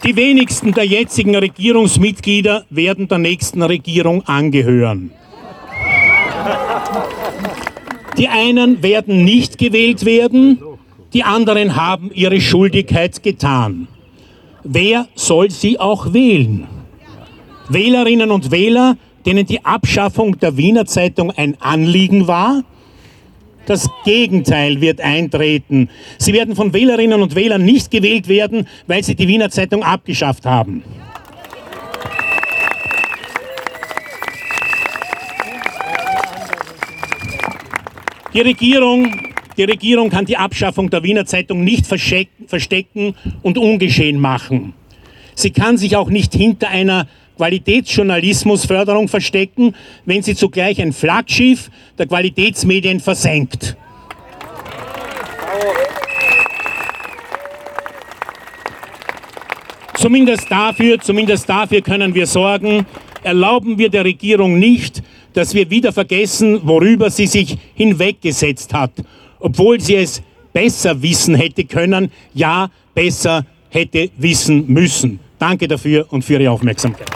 Die 0.05 0.14
wenigsten 0.14 0.72
der 0.72 0.86
jetzigen 0.86 1.34
Regierungsmitglieder 1.34 2.66
werden 2.70 3.09
der 3.09 3.18
nächsten 3.18 3.61
Regierung 3.61 4.24
angehören. 4.28 5.11
Die 8.16 8.28
einen 8.28 8.80
werden 8.84 9.24
nicht 9.24 9.59
gewählt 9.59 10.05
werden, 10.05 10.62
die 11.12 11.24
anderen 11.24 11.74
haben 11.74 12.12
ihre 12.14 12.41
Schuldigkeit 12.41 13.24
getan. 13.24 13.88
Wer 14.62 15.08
soll 15.14 15.50
sie 15.50 15.80
auch 15.80 16.12
wählen? 16.12 16.66
Wählerinnen 17.68 18.30
und 18.30 18.50
Wähler, 18.50 18.96
denen 19.24 19.46
die 19.46 19.64
Abschaffung 19.64 20.38
der 20.38 20.56
Wiener 20.56 20.86
Zeitung 20.86 21.30
ein 21.30 21.56
Anliegen 21.61 22.26
war, 22.26 22.62
das 23.66 23.88
Gegenteil 24.04 24.80
wird 24.80 25.00
eintreten. 25.00 25.88
Sie 26.18 26.32
werden 26.32 26.56
von 26.56 26.72
Wählerinnen 26.72 27.22
und 27.22 27.34
Wählern 27.34 27.64
nicht 27.64 27.90
gewählt 27.90 28.26
werden, 28.28 28.66
weil 28.86 29.04
sie 29.04 29.14
die 29.14 29.28
Wiener 29.28 29.50
Zeitung 29.50 29.82
abgeschafft 29.82 30.44
haben. 30.44 30.82
Die 38.34 38.40
Regierung, 38.40 39.11
die 39.61 39.64
Regierung 39.64 40.08
kann 40.08 40.24
die 40.24 40.38
Abschaffung 40.38 40.88
der 40.88 41.02
Wiener 41.02 41.26
Zeitung 41.26 41.62
nicht 41.64 41.84
verstecken 41.86 43.14
und 43.42 43.58
ungeschehen 43.58 44.18
machen. 44.18 44.72
Sie 45.34 45.50
kann 45.50 45.76
sich 45.76 45.96
auch 45.96 46.08
nicht 46.08 46.32
hinter 46.32 46.68
einer 46.68 47.06
Qualitätsjournalismusförderung 47.36 49.08
verstecken, 49.08 49.74
wenn 50.06 50.22
sie 50.22 50.34
zugleich 50.34 50.80
ein 50.80 50.94
Flaggschiff 50.94 51.70
der 51.98 52.06
Qualitätsmedien 52.06 53.00
versenkt. 53.00 53.76
Zumindest 59.94 60.50
dafür, 60.50 60.98
zumindest 61.00 61.46
dafür 61.46 61.82
können 61.82 62.14
wir 62.14 62.26
sorgen. 62.26 62.86
Erlauben 63.22 63.76
wir 63.76 63.90
der 63.90 64.06
Regierung 64.06 64.58
nicht, 64.58 65.02
dass 65.34 65.52
wir 65.52 65.68
wieder 65.68 65.92
vergessen, 65.92 66.61
worüber 66.62 67.11
sie 67.11 67.26
sich 67.26 67.58
hinweggesetzt 67.74 68.72
hat, 68.72 68.92
obwohl 69.41 69.80
sie 69.80 69.97
es 69.97 70.22
besser 70.53 71.01
wissen 71.03 71.34
hätte 71.34 71.64
können, 71.64 72.12
ja, 72.34 72.70
besser 72.95 73.45
hätte 73.70 74.11
wissen 74.16 74.66
müssen. 74.68 75.20
Danke 75.38 75.66
dafür 75.66 76.07
und 76.11 76.24
für 76.24 76.34
Ihre 76.34 76.51
Aufmerksamkeit. 76.51 77.09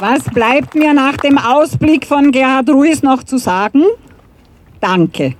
Was 0.00 0.22
bleibt 0.32 0.76
mir 0.76 0.94
nach 0.94 1.16
dem 1.16 1.38
Ausblick 1.38 2.06
von 2.06 2.30
Gerhard 2.30 2.68
Ruiz 2.70 3.02
noch 3.02 3.24
zu 3.24 3.36
sagen? 3.36 3.82
Danke. 4.80 5.34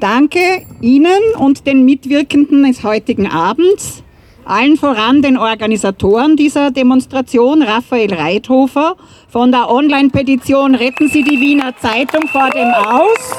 Danke 0.00 0.66
Ihnen 0.80 1.34
und 1.38 1.66
den 1.66 1.84
Mitwirkenden 1.84 2.64
des 2.64 2.82
heutigen 2.82 3.30
Abends, 3.30 4.02
allen 4.44 4.76
voran 4.76 5.22
den 5.22 5.38
Organisatoren 5.38 6.36
dieser 6.36 6.70
Demonstration, 6.70 7.62
Raphael 7.62 8.12
Reithofer 8.12 8.96
von 9.28 9.52
der 9.52 9.70
Online-Petition 9.70 10.74
Retten 10.74 11.08
Sie 11.08 11.22
die 11.22 11.40
Wiener 11.40 11.74
Zeitung 11.76 12.26
vor 12.28 12.50
dem 12.50 12.70
Aus. 12.74 13.36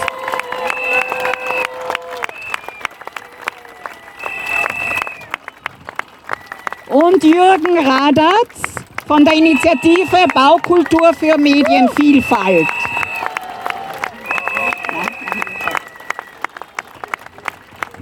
Und 6.87 7.23
Jürgen 7.23 7.85
Radatz 7.85 8.75
von 9.05 9.25
der 9.25 9.33
Initiative 9.33 10.25
Baukultur 10.33 11.13
für 11.13 11.37
Medienvielfalt. 11.37 12.67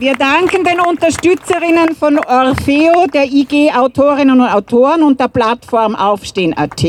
Wir 0.04 0.18
danken 0.18 0.66
den 0.66 0.82
Unterstützerinnen 0.82 1.96
von 1.96 2.20
Orfeo, 2.20 3.08
der 3.08 3.24
IG 3.24 3.72
Autorinnen 3.72 4.42
und 4.42 4.50
Autoren 4.50 5.02
und 5.02 5.18
der 5.18 5.30
Plattform 5.30 5.96
Aufstehen.at. 5.96 6.84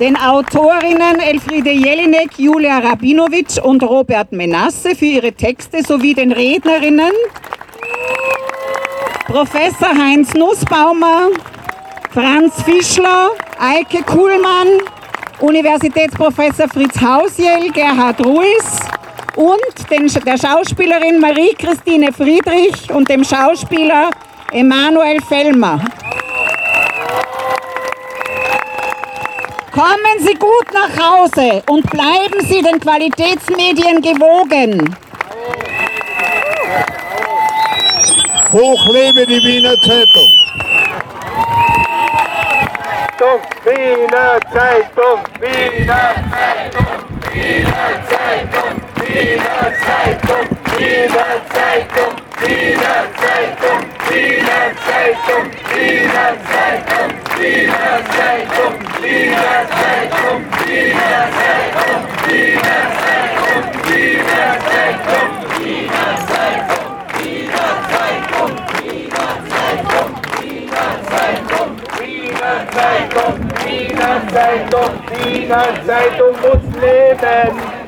Den 0.00 0.16
Autorinnen 0.16 1.20
Elfriede 1.20 1.72
Jelinek, 1.72 2.38
Julia 2.38 2.78
Rabinovic 2.78 3.62
und 3.62 3.82
Robert 3.82 4.32
Menasse 4.32 4.94
für 4.94 5.04
ihre 5.04 5.32
Texte 5.34 5.82
sowie 5.82 6.14
den 6.14 6.32
Rednerinnen 6.32 7.12
Professor 9.26 9.94
Heinz 9.94 10.32
Nussbaumer, 10.32 11.28
Franz 12.10 12.54
Fischler, 12.62 13.32
Eike 13.58 14.02
Kuhlmann, 14.02 14.80
Universitätsprofessor 15.42 16.68
Fritz 16.68 17.00
Hausjell, 17.00 17.72
Gerhard 17.72 18.24
Ruiz 18.24 18.78
und 19.34 19.90
den, 19.90 20.06
der 20.24 20.38
Schauspielerin 20.38 21.18
Marie-Christine 21.18 22.12
Friedrich 22.12 22.88
und 22.92 23.08
dem 23.10 23.24
Schauspieler 23.24 24.10
Emanuel 24.52 25.20
Fellmer. 25.22 25.84
Kommen 29.72 30.18
Sie 30.20 30.34
gut 30.34 30.66
nach 30.72 30.96
Hause 30.96 31.60
und 31.68 31.90
bleiben 31.90 32.46
Sie 32.46 32.62
den 32.62 32.78
Qualitätsmedien 32.78 34.00
gewogen. 34.00 34.96
Hoch 38.52 38.86
lebe 38.92 39.26
die 39.26 39.42
Wiener 39.42 39.76
Zeitung! 43.22 43.40
Wiener 43.64 44.40
Zeitung, 44.50 45.22
Wiener 45.38 46.14
Zeitung, 46.32 47.02
Wiener 47.32 48.02
Zeitung, 48.08 48.76
Wiener 50.76 51.30
Zeitung, 51.38 52.14
Wiener 52.42 53.06
Zeitung, 53.14 53.78
Wiener 54.10 54.74
Zeitung, 54.82 55.46
Wiener 57.38 57.90
Zeitung, 58.10 58.72
Wiener 58.98 59.60
Zeitung, 59.70 60.42
Wiener 60.62 61.22
Zeitung, 61.38 62.02
Wiener 62.26 62.74
Zeitung, 62.82 63.62
Wiener 63.92 64.52
Zeitung, 64.66 65.30
Wiener 65.62 66.16
Zeitung, 66.26 66.82
Wiener 66.82 67.46
Zeitung, 69.22 70.10
Wiener 70.40 70.68
Zeitung. 71.08 71.62
Wiener 73.64 74.22
Zeitung, 74.32 74.94
Wiener 75.10 75.68
Zeitung 75.86 76.34
muss 76.40 76.80
leben. 76.80 77.81